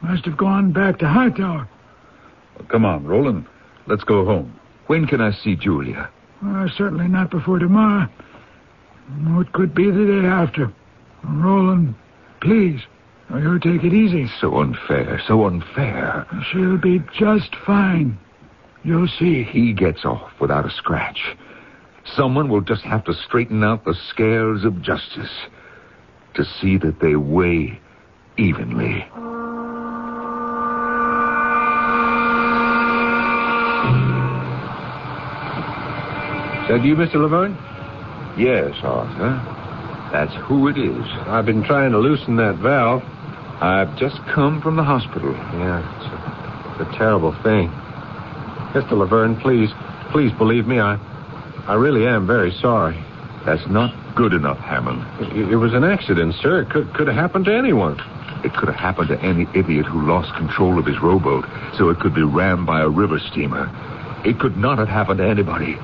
[0.00, 1.68] must have gone back to Hightower.
[2.68, 3.46] Come on, Roland.
[3.86, 4.58] Let's go home.
[4.88, 6.10] When can I see Julia?
[6.44, 8.08] Uh, certainly not before tomorrow.
[9.40, 10.72] It could be the day after.
[11.22, 11.94] Roland,
[12.40, 12.80] please.
[13.30, 14.26] You take it easy.
[14.40, 16.26] So unfair, so unfair.
[16.50, 18.18] She'll be just fine.
[18.82, 19.44] You'll see.
[19.44, 21.36] He gets off without a scratch.
[22.16, 25.30] Someone will just have to straighten out the scales of justice
[26.34, 27.78] to see that they weigh
[28.38, 29.06] evenly.
[36.68, 37.16] That you, Mr.
[37.16, 37.56] Laverne?
[38.38, 39.40] Yes, Arthur.
[40.12, 41.04] That's who it is.
[41.26, 43.02] I've been trying to loosen that valve.
[43.60, 45.32] I've just come from the hospital.
[45.32, 47.68] Yeah, it's a, it's a terrible thing.
[48.72, 48.92] Mr.
[48.92, 49.70] Laverne, please,
[50.12, 50.78] please believe me.
[50.78, 50.96] I,
[51.66, 53.02] I really am very sorry.
[53.44, 55.04] That's not good enough, Hammond.
[55.20, 56.62] It, it was an accident, sir.
[56.62, 57.98] It could, could have happened to anyone.
[58.44, 61.44] It could have happened to any idiot who lost control of his rowboat,
[61.76, 63.68] so it could be rammed by a river steamer.
[64.24, 65.76] It could not have happened to anybody.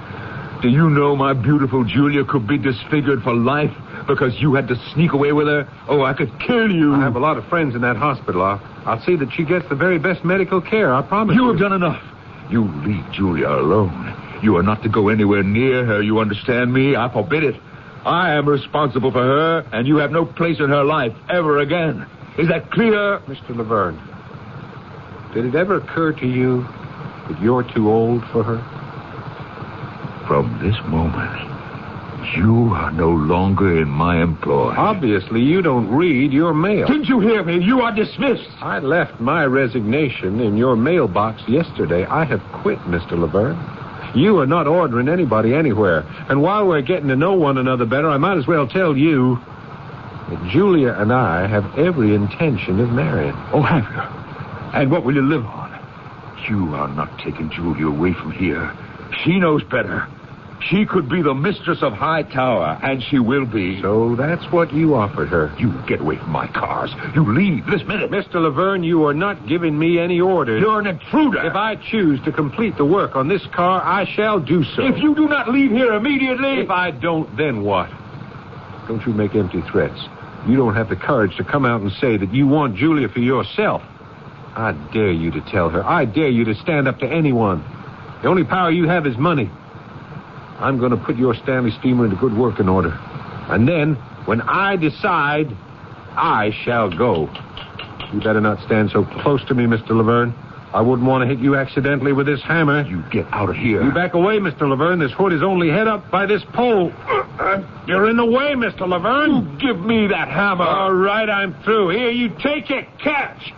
[0.63, 3.71] Do you know my beautiful Julia could be disfigured for life
[4.07, 5.69] because you had to sneak away with her?
[5.89, 6.95] Oh, I could kill you.
[6.95, 8.41] I have a lot of friends in that hospital.
[8.43, 10.95] I'll, I'll see that she gets the very best medical care.
[10.95, 12.03] I promise You have done enough.
[12.51, 14.41] You leave Julia alone.
[14.43, 16.03] You are not to go anywhere near her.
[16.03, 16.97] You understand me?
[16.97, 17.57] I forbid it.
[18.07, 22.07] I am responsible for her, and you have no place in her life ever again.
[22.39, 23.19] Is that clear?
[23.21, 23.57] Mr.
[23.57, 23.99] Laverne,
[25.35, 26.63] did it ever occur to you
[27.29, 28.74] that you're too old for her?
[30.27, 31.55] From this moment,
[32.37, 34.75] you are no longer in my employ.
[34.75, 36.87] Obviously, you don't read your mail.
[36.87, 37.63] Didn't you hear me?
[37.63, 38.49] You are dismissed.
[38.61, 42.07] I left my resignation in your mailbox yesterday.
[42.07, 43.19] I have quit, Mr.
[43.19, 43.59] Laverne.
[44.15, 46.05] You are not ordering anybody anywhere.
[46.31, 49.39] And while we're getting to know one another better, I might as well tell you
[50.31, 53.35] that Julia and I have every intention of marrying.
[53.53, 54.81] Oh, have you?
[54.81, 55.71] And what will you live on?
[56.49, 58.73] You are not taking Julia away from here.
[59.25, 60.07] She knows better.
[60.71, 63.83] She could be the mistress of Hightower, and she will be.
[63.83, 65.55] So that's what you offered her.
[65.59, 66.91] You get away from my cars.
[67.15, 68.11] You leave this minute.
[68.11, 68.37] Mr.
[68.37, 70.63] Laverne, you are not giving me any orders.
[70.63, 71.45] You're an intruder.
[71.45, 74.87] If I choose to complete the work on this car, I shall do so.
[74.87, 76.61] If you do not leave here immediately.
[76.61, 77.91] If I don't, then what?
[78.89, 80.01] Don't you make empty threats.
[80.47, 83.21] You don't have the courage to come out and say that you want Julia for
[83.21, 83.83] yourself.
[84.57, 85.85] I dare you to tell her.
[85.85, 87.65] I dare you to stand up to anyone.
[88.25, 89.51] The only power you have is money.
[90.59, 92.99] I'm going to put your Stanley steamer into good working order.
[93.51, 95.49] And then, when I decide,
[96.17, 97.29] I shall go.
[98.15, 99.91] You better not stand so close to me, Mr.
[99.91, 100.33] Laverne.
[100.73, 102.87] I wouldn't want to hit you accidentally with this hammer.
[102.89, 103.85] You get out of here.
[103.85, 104.63] You back away, Mr.
[104.63, 105.01] Laverne.
[105.01, 106.95] This hood is only head up by this pole.
[107.87, 108.89] You're in the way, Mr.
[108.89, 109.59] Laverne.
[109.61, 110.65] You give me that hammer.
[110.65, 111.91] All right, I'm through.
[111.91, 112.87] Here, you take it.
[113.03, 113.53] Catch.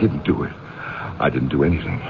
[0.00, 0.52] Didn't do it.
[1.20, 2.00] I didn't do anything.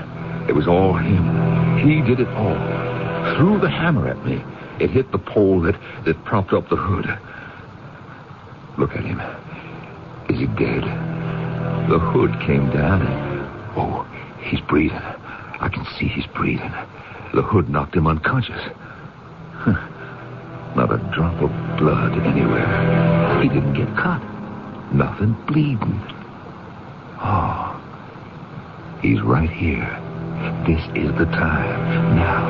[0.49, 1.79] It was all him.
[1.79, 3.37] He did it all.
[3.37, 4.43] Threw the hammer at me.
[4.79, 7.07] It hit the pole that, that propped up the hood.
[8.79, 9.21] Look at him.
[10.31, 10.85] Is he dead?
[11.91, 13.41] The hood came down and.
[13.77, 14.07] Oh,
[14.41, 14.97] he's breathing.
[14.99, 16.73] I can see he's breathing.
[17.35, 18.63] The hood knocked him unconscious.
[19.53, 19.77] Huh.
[20.77, 23.43] Not a drop of blood anywhere.
[23.43, 24.23] He didn't get cut.
[24.93, 26.01] Nothing bleeding.
[27.23, 27.70] Oh,
[29.03, 29.89] he's right here.
[30.67, 32.17] This is the time.
[32.17, 32.47] Now,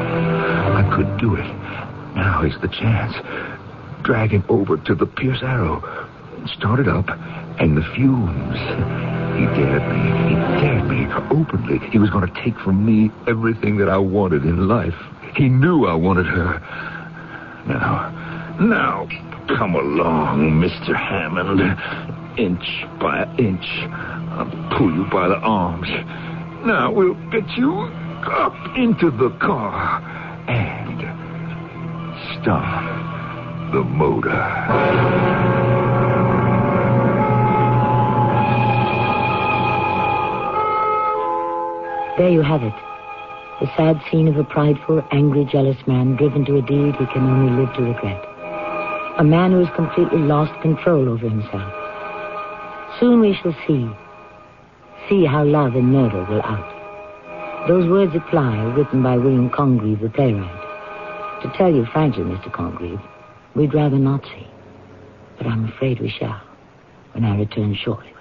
[0.77, 1.47] I could do it.
[2.15, 3.15] Now is the chance.
[4.03, 5.81] Drag him over to the Pierce Arrow.
[6.57, 7.09] Start it up,
[7.61, 8.59] and the fumes.
[9.39, 10.03] He dared me.
[10.29, 11.79] He dared me openly.
[11.91, 14.95] He was going to take from me everything that I wanted in life.
[15.37, 16.61] He knew I wanted her.
[17.67, 19.07] Now, now,
[19.57, 20.97] come along, Mr.
[20.97, 21.61] Hammond.
[22.39, 23.67] Inch by inch,
[24.33, 25.89] I'll pull you by the arms.
[26.65, 30.01] Now we'll get you up into the car
[30.47, 31.01] and
[32.41, 34.31] start the motor.
[42.19, 42.75] There you have it.
[43.61, 47.25] The sad scene of a prideful, angry, jealous man driven to a deed he can
[47.25, 48.23] only live to regret.
[49.19, 51.73] A man who has completely lost control over himself.
[53.01, 53.89] Soon we shall see.
[55.09, 57.69] See how love and murder will out.
[57.69, 61.43] Those words apply, written by William Congreve, the playwright.
[61.43, 62.53] To tell you frankly, Mr.
[62.53, 63.03] Congreve,
[63.55, 64.47] we'd rather not see.
[65.37, 66.41] But I'm afraid we shall,
[67.13, 68.13] when I return shortly.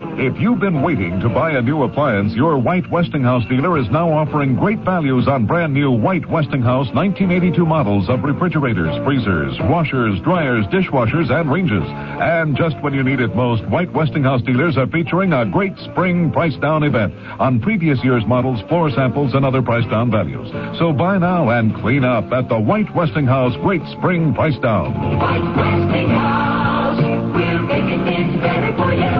[0.00, 4.10] If you've been waiting to buy a new appliance, your White Westinghouse dealer is now
[4.10, 10.66] offering great values on brand new White Westinghouse 1982 models of refrigerators, freezers, washers, dryers,
[10.66, 11.84] dishwashers, and ranges.
[11.86, 16.32] And just when you need it most, White Westinghouse dealers are featuring a great spring
[16.32, 20.50] price down event on previous year's models, floor samples, and other price down values.
[20.78, 24.92] So buy now and clean up at the White Westinghouse Great Spring Price Down.
[25.18, 27.00] White Westinghouse,
[27.34, 29.13] we're making things better for you.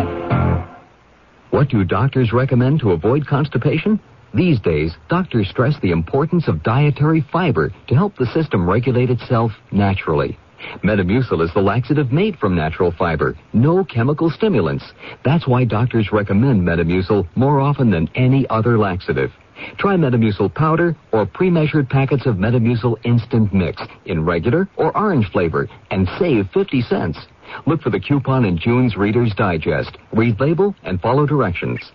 [1.54, 4.00] What do doctors recommend to avoid constipation?
[4.34, 9.52] These days, doctors stress the importance of dietary fiber to help the system regulate itself
[9.70, 10.36] naturally.
[10.82, 14.84] Metamucil is the laxative made from natural fiber, no chemical stimulants.
[15.24, 19.30] That's why doctors recommend Metamucil more often than any other laxative.
[19.78, 25.68] Try Metamucil powder or pre-measured packets of Metamucil instant mix in regular or orange flavor
[25.90, 27.18] and save 50 cents.
[27.66, 29.96] Look for the coupon in June's Reader's Digest.
[30.12, 31.92] Read label and follow directions.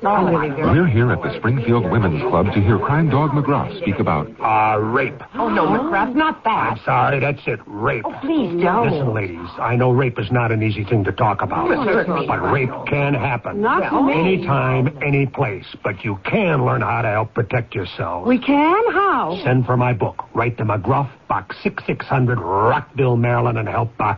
[0.00, 4.74] We're here at the Springfield Women's Club to hear crime dog McGruff speak about Ah,
[4.74, 5.20] rape.
[5.34, 6.72] Oh, no, McGruff, not that.
[6.72, 7.58] I'm sorry, that's it.
[7.66, 8.04] Rape.
[8.06, 8.90] Oh, please don't.
[8.92, 11.68] Listen, ladies, I know rape is not an easy thing to talk about.
[11.68, 13.60] Well, but rape can happen.
[13.60, 14.12] Not to me.
[14.36, 15.66] Anytime, any place.
[15.82, 18.24] But you can learn how to help protect yourself.
[18.26, 18.92] We can?
[18.92, 19.40] How?
[19.42, 20.24] Send for my book.
[20.32, 24.16] Write to McGruff, Box 6600, Rockville, Maryland, and help uh,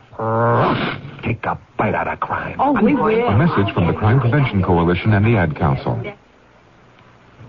[1.22, 2.56] take a bite out of crime.
[2.60, 3.26] Oh, we will.
[3.26, 6.00] a message from the Crime Prevention Coalition and the Ad Council.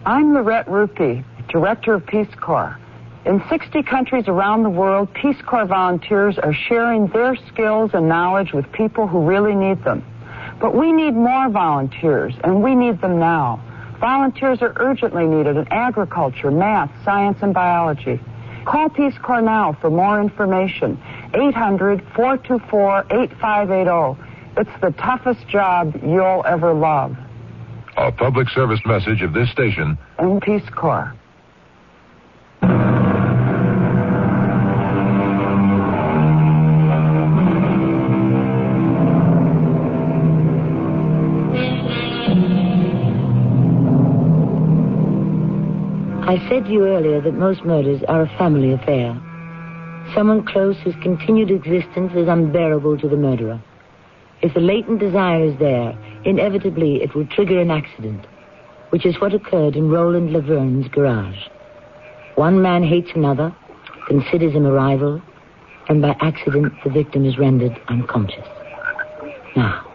[0.03, 2.75] I'm Loret Ruppe, Director of Peace Corps.
[3.23, 8.53] In 60 countries around the world, Peace Corps volunteers are sharing their skills and knowledge
[8.53, 10.03] with people who really need them.
[10.59, 13.61] But we need more volunteers, and we need them now.
[13.99, 18.19] Volunteers are urgently needed in agriculture, math, science, and biology.
[18.65, 20.97] Call Peace Corps now for more information.
[21.33, 24.17] 800-424-8580.
[24.57, 27.15] It's the toughest job you'll ever love.
[27.97, 31.13] A public service message of this station And Peace Corps.
[46.31, 49.19] I said to you earlier that most murders are a family affair.
[50.15, 53.61] Someone close whose continued existence is unbearable to the murderer.
[54.41, 58.25] If the latent desire is there, inevitably it will trigger an accident,
[58.91, 61.49] which is what occurred in Roland Laverne's garage.
[62.35, 63.53] One man hates another,
[64.07, 65.21] considers him a rival,
[65.89, 68.47] and by accident the victim is rendered unconscious.
[69.57, 69.85] Now,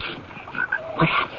[0.97, 1.36] what A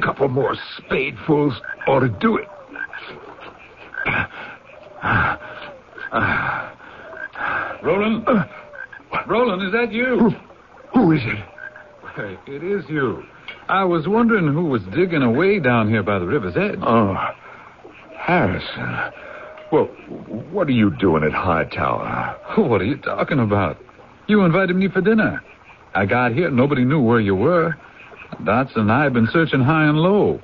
[0.00, 1.54] couple more spadefuls
[1.86, 2.48] ought to do it.
[7.82, 8.24] Roland?
[8.26, 8.44] Uh,
[9.26, 10.30] Roland, is that you?
[10.94, 11.38] Who is it?
[12.16, 13.22] Hey, it is you.
[13.68, 16.78] I was wondering who was digging away down here by the river's edge.
[16.82, 17.14] Oh,
[18.16, 19.12] Harrison.
[19.72, 19.84] Well,
[20.50, 22.36] what are you doing at Hightower?
[22.58, 23.78] What are you talking about?
[24.26, 25.40] You invited me for dinner.
[25.94, 27.76] I got here, nobody knew where you were.
[28.44, 30.40] Dots and I have been searching high and low.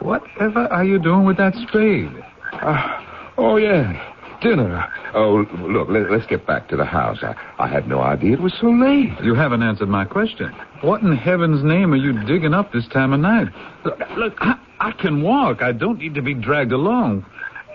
[0.00, 2.10] Whatever are you doing with that spade?
[2.52, 3.00] Uh,
[3.38, 4.10] oh, yeah.
[4.42, 4.86] Dinner.
[5.14, 7.18] Oh, look, let, us get back to the house.
[7.22, 9.10] I, I had no idea it was so late.
[9.22, 10.52] You haven't answered my question.
[10.82, 13.48] What in heaven's name are you digging up this time of night?
[13.84, 15.62] Look, look I, I can walk.
[15.62, 17.24] I don't need to be dragged along.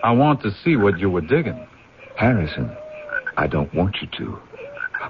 [0.04, 1.66] I want to see what you were digging.
[2.16, 2.70] Harrison,
[3.36, 4.38] I don't want you to.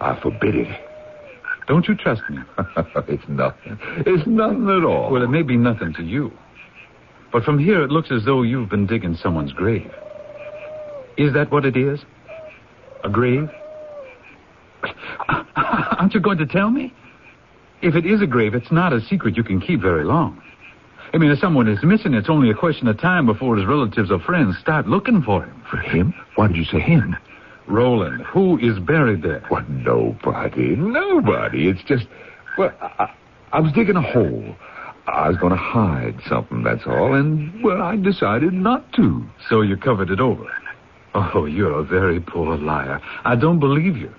[0.01, 0.90] I forbid it.
[1.71, 2.39] Don't you trust me?
[3.07, 3.79] it's nothing.
[4.05, 5.13] It's nothing at all.
[5.13, 6.33] Well, it may be nothing to you.
[7.33, 9.89] But from here, it looks as though you've been digging someone's grave.
[11.17, 12.01] Is that what it is?
[13.05, 13.49] A grave?
[15.57, 16.93] Aren't you going to tell me?
[17.83, 20.43] If it is a grave, it's not a secret you can keep very long.
[21.15, 24.11] I mean, if someone is missing, it's only a question of time before his relatives
[24.11, 25.63] or friends start looking for him.
[25.71, 26.15] For him?
[26.35, 27.17] Why did you say him?
[27.71, 29.45] Roland, who is buried there?
[29.49, 30.77] What, nobody.
[30.77, 31.69] Nobody.
[31.69, 32.07] It's just,
[32.59, 33.13] well, I,
[33.53, 34.57] I was digging a hole.
[35.07, 39.25] I was going to hide something, that's all, and, well, I decided not to.
[39.49, 40.47] So you covered it over.
[41.15, 43.01] Oh, you're a very poor liar.
[43.25, 44.13] I don't believe you.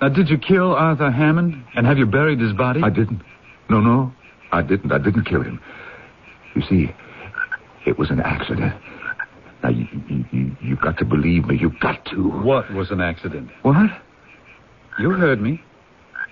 [0.00, 2.80] Now, did you kill Arthur Hammond and have you buried his body?
[2.82, 3.20] I didn't.
[3.68, 4.12] No, no,
[4.50, 4.92] I didn't.
[4.92, 5.60] I didn't kill him.
[6.54, 6.94] You see,
[7.86, 8.74] it was an accident.
[9.62, 11.58] Now, you, you, you, you've got to believe me.
[11.60, 12.28] You've got to.
[12.28, 13.50] What was an accident?
[13.62, 13.90] What?
[14.98, 15.62] You heard me.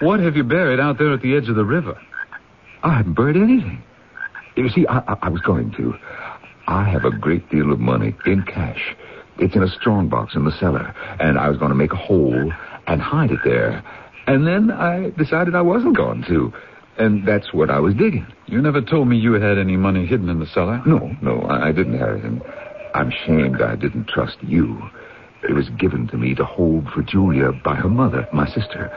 [0.00, 2.00] What have you buried out there at the edge of the river?
[2.82, 3.82] I haven't buried anything.
[4.56, 5.94] You see, I, I, I was going to.
[6.66, 8.94] I have a great deal of money in cash.
[9.38, 11.96] It's in a strong box in the cellar, and I was going to make a
[11.96, 12.52] hole
[12.86, 13.82] and hide it there.
[14.26, 16.52] And then I decided I wasn't going to.
[16.98, 18.26] And that's what I was digging.
[18.46, 20.82] You never told me you had any money hidden in the cellar.
[20.84, 22.42] No, no, I I didn't, have Harrison.
[22.95, 24.80] I'm ashamed I didn't trust you.
[25.49, 28.91] It was given to me to hold for Julia by her mother, my sister.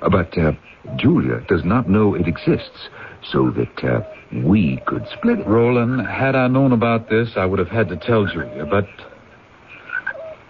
[0.00, 0.52] But uh,
[0.96, 2.88] Julia does not know it exists,
[3.30, 4.00] so that uh,
[4.44, 5.46] we could split it.
[5.46, 8.86] Roland, had I known about this, I would have had to tell Julia, but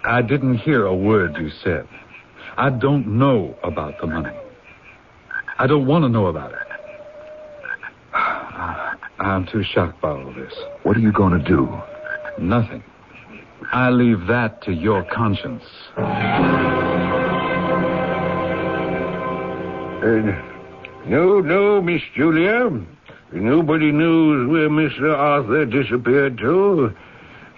[0.03, 1.87] I didn't hear a word you said.
[2.57, 4.35] I don't know about the money.
[5.59, 6.57] I don't want to know about it.
[9.19, 10.53] I'm too shocked by all this.
[10.83, 11.67] What are you going to do?
[12.39, 12.83] Nothing.
[13.71, 15.63] I leave that to your conscience.
[15.97, 16.03] Uh,
[21.07, 22.69] no, no, Miss Julia.
[23.31, 25.13] Nobody knows where Mr.
[25.17, 26.95] Arthur disappeared to.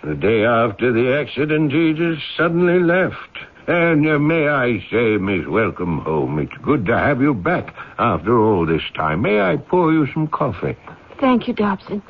[0.04, 3.38] The day after the accident, he just suddenly left.
[3.68, 8.40] And uh, may I say, Miss Welcome Home, it's good to have you back after
[8.40, 9.22] all this time.
[9.22, 10.76] May I pour you some coffee?
[11.20, 12.02] Thank you, Dobson.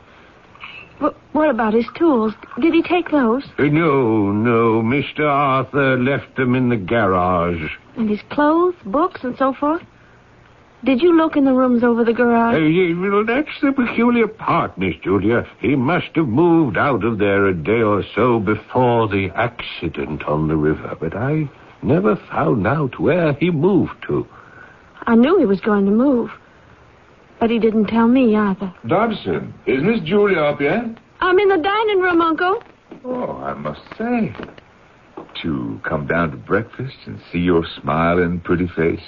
[1.00, 2.34] But what about his tools?
[2.62, 3.44] Did he take those?
[3.58, 4.82] Uh, no, no.
[4.82, 5.22] Mr.
[5.22, 7.72] Arthur left them in the garage.
[7.96, 9.82] And his clothes, books, and so forth?
[10.84, 12.56] Did you look in the rooms over the garage?
[12.56, 15.46] Uh, ye- well, that's the peculiar part, Miss Julia.
[15.60, 20.48] He must have moved out of there a day or so before the accident on
[20.48, 21.50] the river, but I
[21.82, 24.26] never found out where he moved to.
[25.06, 26.30] I knew he was going to move.
[27.40, 28.74] But he didn't tell me either.
[28.88, 30.84] Dobson, is Miss Julia up yet?
[31.22, 32.62] I'm in the dining room, Uncle.
[33.06, 34.34] Oh, I must say.
[35.44, 39.00] To come down to breakfast and see your smiling, pretty face,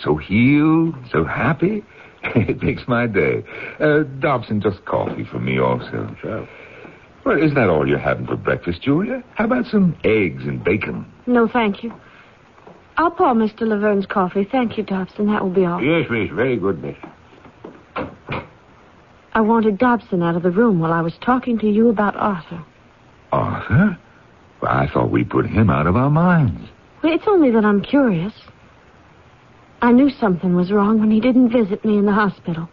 [0.00, 1.82] so healed, so happy,
[2.22, 3.42] it makes my day.
[3.80, 6.14] Uh, Dobson, just coffee for me also.
[6.20, 6.48] Sure.
[7.24, 9.22] Well, isn't that all you're having for breakfast, Julia?
[9.34, 11.06] How about some eggs and bacon?
[11.26, 11.92] No, thank you.
[12.96, 13.60] I'll pour Mr.
[13.62, 14.46] Laverne's coffee.
[14.50, 15.26] Thank you, Dobson.
[15.26, 15.82] That will be all.
[15.82, 16.30] Yes, Miss.
[16.30, 16.96] Very good, Miss.
[19.34, 22.62] I wanted Dobson out of the room while I was talking to you about Arthur.
[23.32, 23.98] Arthur?
[24.60, 26.68] Well, I thought we put him out of our minds.
[27.02, 28.34] Well, it's only that I'm curious.
[29.80, 32.68] I knew something was wrong when he didn't visit me in the hospital,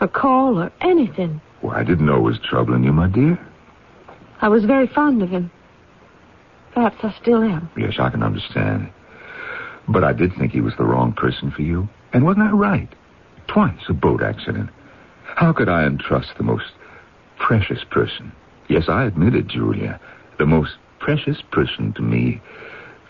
[0.00, 1.40] or call, or anything.
[1.62, 3.38] Well, I didn't know it was troubling you, my dear.
[4.40, 5.50] I was very fond of him.
[6.72, 7.70] Perhaps I still am.
[7.76, 8.90] Yes, I can understand.
[9.86, 11.88] But I did think he was the wrong person for you.
[12.12, 12.88] And wasn't I right?
[13.52, 14.70] Twice a boat accident.
[15.24, 16.72] How could I entrust the most
[17.38, 18.30] precious person?
[18.68, 19.98] Yes, I admit it, Julia.
[20.38, 22.40] The most precious person to me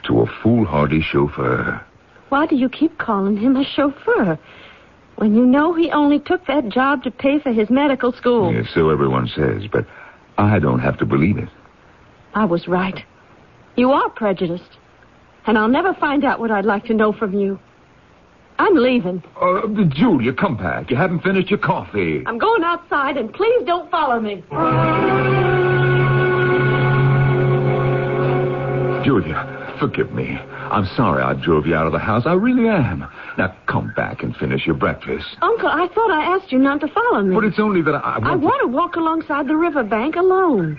[0.05, 1.84] to a foolhardy chauffeur.
[2.30, 4.38] Why do you keep calling him a chauffeur?
[5.16, 8.51] When you know he only took that job to pay for his medical school.
[8.51, 9.84] Yes, so everyone says, but
[10.38, 11.49] I don't have to believe it.
[12.34, 13.05] I was right.
[13.76, 14.78] You are prejudiced.
[15.47, 17.59] And I'll never find out what I'd like to know from you.
[18.61, 19.22] I'm leaving.
[19.40, 20.90] Uh, Julia, come back.
[20.90, 22.22] You haven't finished your coffee.
[22.26, 24.44] I'm going outside, and please don't follow me.
[29.04, 30.36] Julia, forgive me.
[30.70, 32.24] I'm sorry I drove you out of the house.
[32.26, 33.00] I really am.
[33.38, 35.26] Now, come back and finish your breakfast.
[35.40, 37.34] Uncle, I thought I asked you not to follow me.
[37.34, 40.16] But it's only that I, I want I to- want to walk alongside the riverbank
[40.16, 40.78] alone.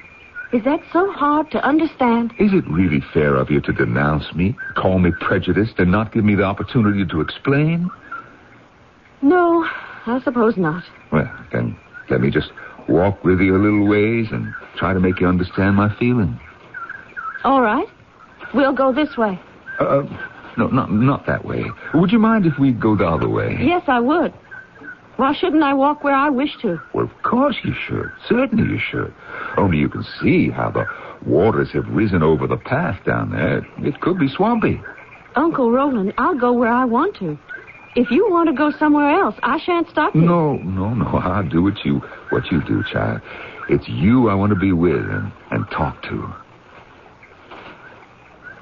[0.54, 2.34] Is that so hard to understand?
[2.38, 6.26] Is it really fair of you to denounce me, call me prejudiced, and not give
[6.26, 7.89] me the opportunity to explain?
[9.22, 9.66] No,
[10.08, 10.84] I suppose not.
[11.12, 11.78] Well, then
[12.10, 12.52] let me just
[12.89, 16.38] walk with you a little ways and try to make you understand my feeling.
[17.45, 17.88] All right.
[18.54, 19.39] We'll go this way.
[19.80, 20.04] Uh,
[20.58, 21.64] no, not, not that way.
[21.93, 23.58] Would you mind if we go the other way?
[23.62, 24.34] Yes, I would.
[25.22, 26.82] Why shouldn't I walk where I wish to?
[26.95, 28.11] Well, of course you should.
[28.28, 29.13] Certainly you should.
[29.55, 30.84] Only you can see how the
[31.24, 33.59] waters have risen over the path down there.
[33.88, 34.82] It could be swampy.
[35.36, 37.38] Uncle Roland, I'll go where I want to.
[37.95, 40.22] If you want to go somewhere else, I shan't stop you.
[40.22, 41.05] No, no, no.
[41.05, 42.01] I'll do what you
[42.32, 43.22] what you do, child.
[43.69, 46.34] It's you I want to be with and, and talk to.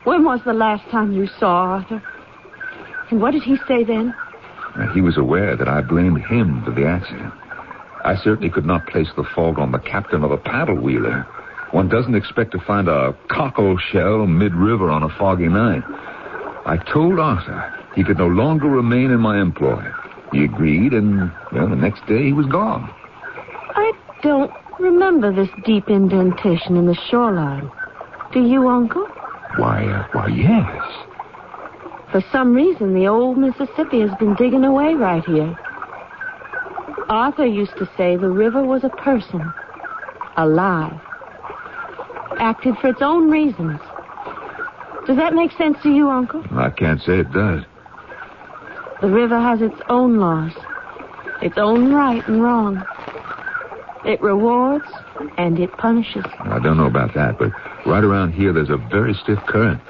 [0.03, 2.03] When was the last time you saw Arthur?
[3.11, 4.13] And what did he say then?
[4.77, 7.33] Now, he was aware that I blamed him for the accident.
[8.03, 11.27] I certainly could not place the fault on the captain of a paddle wheeler.
[11.71, 15.83] One doesn't expect to find a cockle shell mid-river on a foggy night.
[16.65, 19.83] I told Arthur he could no longer remain in my employ.
[20.31, 22.89] He agreed, and well, the next day he was gone.
[23.75, 23.91] I
[24.23, 27.69] don't remember this deep indentation in the shoreline.
[28.31, 29.05] Do you, Uncle?
[29.57, 31.08] Why, uh, why, yes.
[32.11, 35.55] For some reason, the old Mississippi has been digging away right here.
[37.07, 39.41] Arthur used to say the river was a person,
[40.37, 40.99] alive,
[42.39, 43.79] acted for its own reasons.
[45.05, 46.43] Does that make sense to you, Uncle?
[46.51, 47.63] I can't say it does.
[49.01, 50.53] The river has its own laws,
[51.41, 52.83] its own right and wrong.
[54.03, 54.85] It rewards
[55.37, 56.25] and it punishes.
[56.39, 57.51] I don't know about that, but
[57.85, 59.81] right around here there's a very stiff current.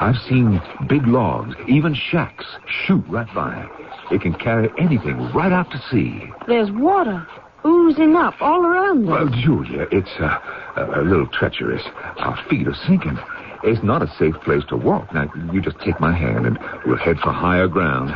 [0.00, 3.68] I've seen big logs, even shacks, shoot right by
[4.10, 4.20] it.
[4.22, 6.32] Can carry anything right out to sea.
[6.46, 7.26] There's water
[7.64, 9.10] oozing up all around us.
[9.10, 10.38] Well, Julia, it's uh,
[10.76, 11.82] a, a little treacherous.
[12.18, 13.18] Our feet are sinking.
[13.64, 15.12] It's not a safe place to walk.
[15.12, 18.14] Now, you just take my hand and we'll head for higher ground.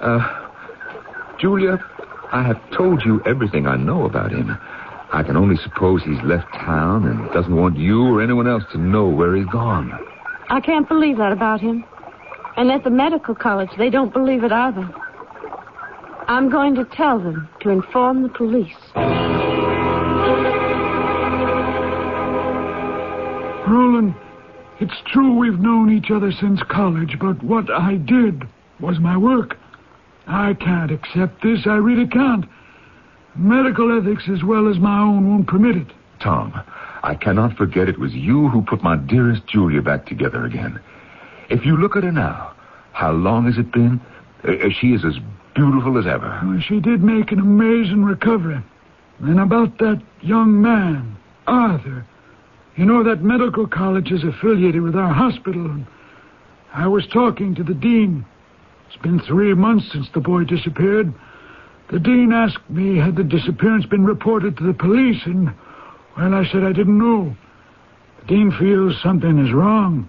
[0.00, 0.48] Uh,
[1.40, 1.78] Julia,
[2.32, 4.58] I have told you everything I know about him.
[5.12, 8.78] I can only suppose he's left town and doesn't want you or anyone else to
[8.78, 9.92] know where he's gone.
[10.52, 11.82] I can't believe that about him.
[12.58, 14.86] And at the medical college, they don't believe it either.
[16.28, 18.76] I'm going to tell them to inform the police.
[23.66, 24.14] Roland,
[24.78, 28.42] it's true we've known each other since college, but what I did
[28.78, 29.56] was my work.
[30.26, 31.60] I can't accept this.
[31.64, 32.44] I really can't.
[33.34, 35.88] Medical ethics as well as my own won't permit it.
[36.20, 36.52] Tom,
[37.02, 40.80] I cannot forget it was you who put my dearest Julia back together again.
[41.50, 42.52] If you look at her now,
[42.92, 44.00] how long has it been?
[44.44, 45.18] Uh, she is as
[45.54, 46.40] beautiful as ever.
[46.44, 48.62] Well, she did make an amazing recovery.
[49.20, 52.06] And about that young man, Arthur.
[52.76, 55.76] You know that medical college is affiliated with our hospital.
[56.72, 58.24] I was talking to the dean.
[58.88, 61.12] It's been three months since the boy disappeared.
[61.90, 65.52] The dean asked me had the disappearance been reported to the police, and
[66.16, 67.34] well, I said I didn't know.
[68.20, 70.08] The dean feels something is wrong.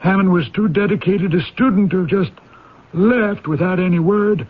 [0.00, 2.32] Hammond was too dedicated a student to have just
[2.92, 4.48] left without any word.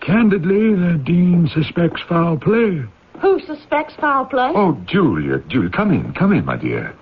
[0.00, 2.82] Candidly, the dean suspects foul play.
[3.20, 4.52] Who suspects foul play?
[4.54, 6.94] Oh, Julia, Julia, come in, come in, my dear.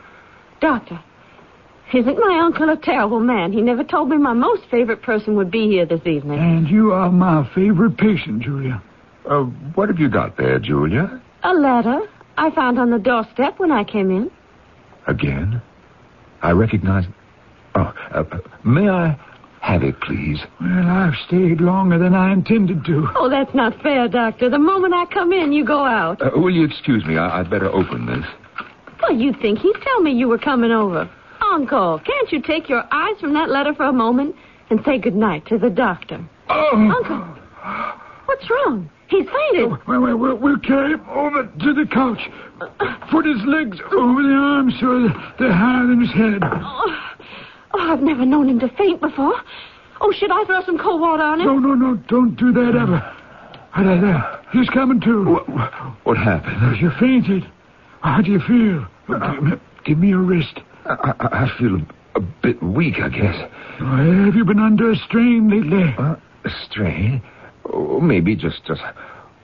[0.61, 0.99] Doctor,
[1.93, 3.53] isn't my uncle a terrible man?
[3.53, 6.39] He never told me my most favorite person would be here this evening.
[6.39, 8.83] And you are my favorite patient, Julia.
[9.29, 9.43] Uh,
[9.75, 11.21] what have you got there, Julia?
[11.45, 12.01] A letter
[12.37, 14.31] I found on the doorstep when I came in.
[15.07, 15.61] Again?
[16.43, 17.05] I recognize.
[17.75, 19.19] Oh, uh, uh, may I
[19.61, 20.39] have it, please?
[20.61, 23.09] Well, I've stayed longer than I intended to.
[23.17, 24.49] Oh, that's not fair, Doctor.
[24.49, 26.21] The moment I come in, you go out.
[26.23, 27.17] Uh, will you excuse me?
[27.17, 28.25] I- I'd better open this.
[29.03, 31.09] Well, you'd think he'd tell me you were coming over.
[31.53, 34.35] Uncle, can't you take your eyes from that letter for a moment
[34.71, 36.25] and say good night to the doctor?
[36.49, 36.71] Oh.
[36.97, 37.25] Uncle,
[38.27, 38.91] what's wrong?
[39.09, 39.71] He's fainted.
[39.87, 42.19] Well, well, we'll, we'll carry him over to the couch.
[43.11, 46.43] Put his legs over the arms so they're higher than his head.
[46.43, 46.99] Oh,
[47.75, 49.35] oh, I've never known him to faint before.
[50.01, 51.47] Oh, should I throw some cold water on him?
[51.47, 53.15] No, no, no, don't do that ever.
[53.79, 54.41] There, there.
[54.53, 55.25] He's coming to.
[55.25, 55.49] What,
[56.05, 56.81] what happened?
[56.81, 57.45] You fainted.
[58.01, 58.87] How do you feel?
[59.09, 59.53] Give me,
[59.85, 60.61] give me your wrist.
[60.87, 63.51] I, I, I feel a, a bit weak, I guess.
[63.81, 65.95] Well, have you been under a strain lately?
[65.99, 67.23] Uh, a strain?
[67.73, 68.83] Oh, maybe just just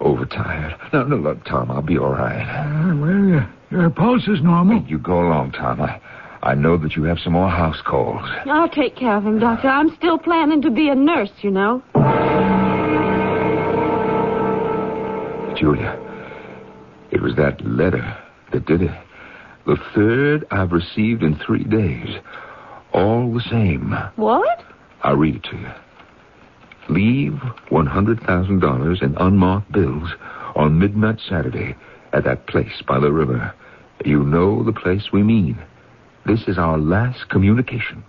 [0.01, 0.77] overtired.
[0.93, 2.43] No, no, look, Tom, I'll be all right.
[2.43, 4.81] Uh, well, your, your pulse is normal.
[4.81, 5.81] Hey, you go along, Tom.
[5.81, 6.01] I,
[6.43, 8.29] I know that you have some more house calls.
[8.47, 9.69] I'll take care of him, Doctor.
[9.69, 11.83] I'm still planning to be a nurse, you know.
[15.57, 15.97] Julia,
[17.13, 18.17] it was that letter
[18.53, 18.91] that did it.
[19.67, 22.17] The third I've received in three days.
[22.93, 23.95] All the same.
[24.17, 24.65] What?
[25.03, 25.71] I'll read it to you.
[26.89, 30.11] Leave $100,000 in unmarked bills
[30.55, 31.77] on midnight Saturday
[32.13, 33.53] at that place by the river.
[34.05, 35.59] You know the place we mean.
[36.27, 38.05] This is our last communication.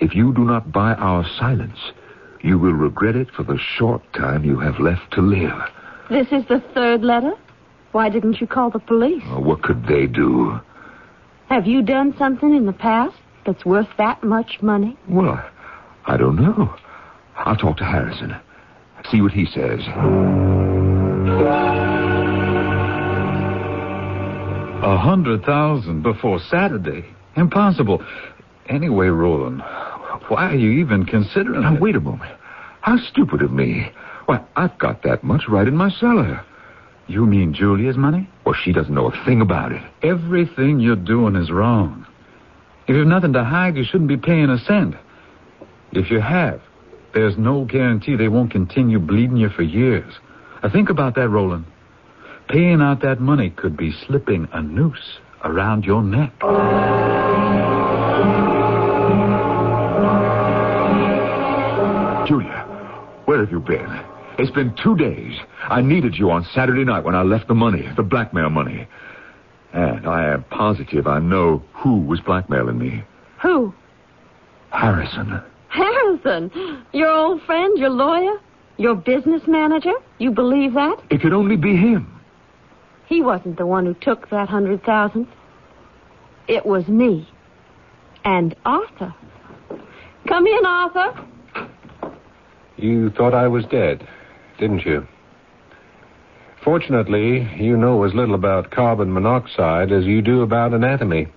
[0.00, 1.78] If you do not buy our silence,
[2.42, 5.58] you will regret it for the short time you have left to live.
[6.08, 7.32] This is the third letter?
[7.92, 9.22] Why didn't you call the police?
[9.34, 10.60] Uh, What could they do?
[11.48, 14.96] Have you done something in the past that's worth that much money?
[15.08, 15.42] Well,
[16.06, 16.74] I don't know.
[17.38, 18.34] I'll talk to Harrison.
[19.10, 19.80] See what he says.
[24.82, 27.04] A hundred thousand before Saturday?
[27.36, 28.04] Impossible.
[28.68, 29.60] Anyway, Roland,
[30.28, 31.80] why are you even considering Now, it?
[31.80, 32.30] wait a moment.
[32.82, 33.90] How stupid of me.
[34.26, 36.44] Why, I've got that much right in my cellar.
[37.08, 38.28] You mean Julia's money?
[38.44, 39.82] Well, she doesn't know a thing about it.
[40.02, 42.06] Everything you're doing is wrong.
[42.88, 44.94] If you've nothing to hide, you shouldn't be paying a cent.
[45.92, 46.60] If you have,
[47.16, 50.12] there's no guarantee they won't continue bleeding you for years.
[50.62, 51.64] Now think about that, Roland.
[52.50, 56.34] Paying out that money could be slipping a noose around your neck.
[62.28, 62.66] Julia,
[63.24, 64.04] where have you been?
[64.38, 65.38] It's been two days.
[65.70, 68.86] I needed you on Saturday night when I left the money, the blackmail money.
[69.72, 73.04] And I am positive I know who was blackmailing me.
[73.40, 73.72] Who?
[74.70, 75.40] Harrison.
[75.76, 76.82] Harrison.
[76.92, 78.40] Your old friend, your lawyer,
[78.78, 79.92] your business manager?
[80.18, 80.96] You believe that?
[81.10, 82.12] It could only be him.
[83.06, 85.28] He wasn't the one who took that hundred thousand.
[86.48, 87.28] It was me.
[88.24, 89.14] And Arthur.
[90.26, 91.26] Come in, Arthur.
[92.76, 94.06] You thought I was dead,
[94.58, 95.06] didn't you?
[96.62, 101.28] Fortunately, you know as little about carbon monoxide as you do about anatomy.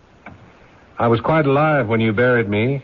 [0.98, 2.84] I was quite alive when you buried me,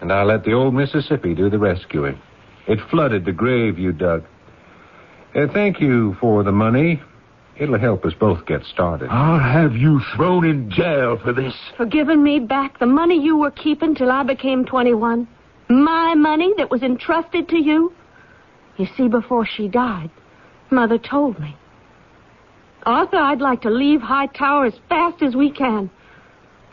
[0.00, 2.20] and I'll let the old Mississippi do the rescuing.
[2.66, 4.24] It flooded the grave you dug.
[5.34, 7.00] Uh, thank you for the money.
[7.58, 9.08] It'll help us both get started.
[9.10, 11.54] I'll have you thrown in jail for this.
[11.76, 15.26] For giving me back the money you were keeping till I became 21.
[15.68, 17.92] My money that was entrusted to you.
[18.76, 20.10] You see, before she died,
[20.70, 21.56] Mother told me.
[22.84, 25.90] Arthur, I'd like to leave Hightower as fast as we can.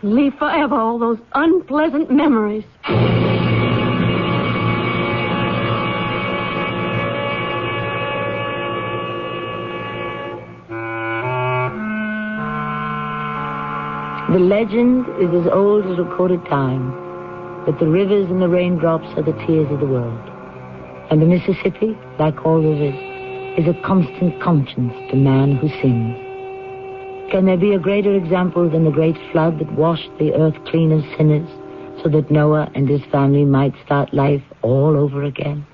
[0.04, 2.66] Leave forever all those unpleasant memories.
[14.30, 16.91] The legend is as old as recorded time
[17.66, 20.20] that the rivers and the raindrops are the tears of the world.
[21.12, 22.99] And the Mississippi, like all rivers,
[23.58, 26.22] is a constant conscience to man who sins.
[27.34, 30.91] Can there be a greater example than the great flood that washed the earth clean
[30.91, 31.49] of sinners
[32.03, 35.65] so that Noah and his family might start life all over again?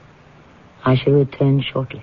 [0.86, 2.02] I shall return shortly.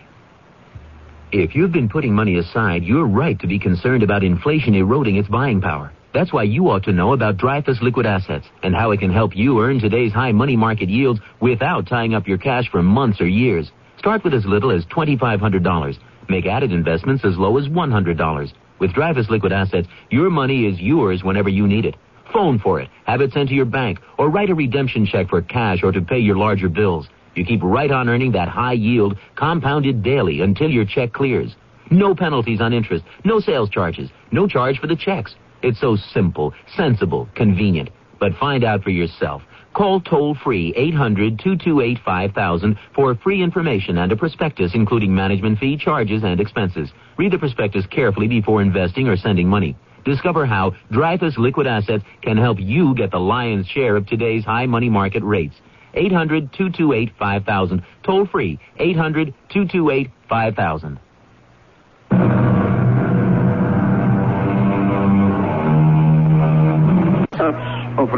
[1.32, 5.30] If you've been putting money aside, you're right to be concerned about inflation eroding its
[5.30, 5.90] buying power.
[6.12, 9.34] That's why you ought to know about Dreyfus Liquid Assets and how it can help
[9.34, 13.26] you earn today's high money market yields without tying up your cash for months or
[13.26, 13.72] years.
[13.96, 15.96] Start with as little as $2,500.
[16.28, 18.52] Make added investments as low as $100.
[18.78, 21.96] With Dreyfus Liquid Assets, your money is yours whenever you need it.
[22.32, 25.40] Phone for it, have it sent to your bank, or write a redemption check for
[25.40, 27.08] cash or to pay your larger bills.
[27.34, 31.54] You keep right on earning that high yield, compounded daily until your check clears.
[31.90, 35.34] No penalties on interest, no sales charges, no charge for the checks.
[35.62, 37.90] It's so simple, sensible, convenient.
[38.18, 39.42] But find out for yourself.
[39.76, 45.76] Call toll free 800 228 5000 for free information and a prospectus including management fee,
[45.76, 46.88] charges, and expenses.
[47.18, 49.76] Read the prospectus carefully before investing or sending money.
[50.06, 54.64] Discover how Dreyfus Liquid Assets can help you get the lion's share of today's high
[54.64, 55.56] money market rates.
[55.92, 57.82] 800 228 5000.
[58.02, 61.00] Toll free 800 228 5000.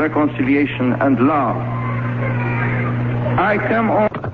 [0.09, 1.57] Reconciliation and love.
[3.39, 4.28] I come on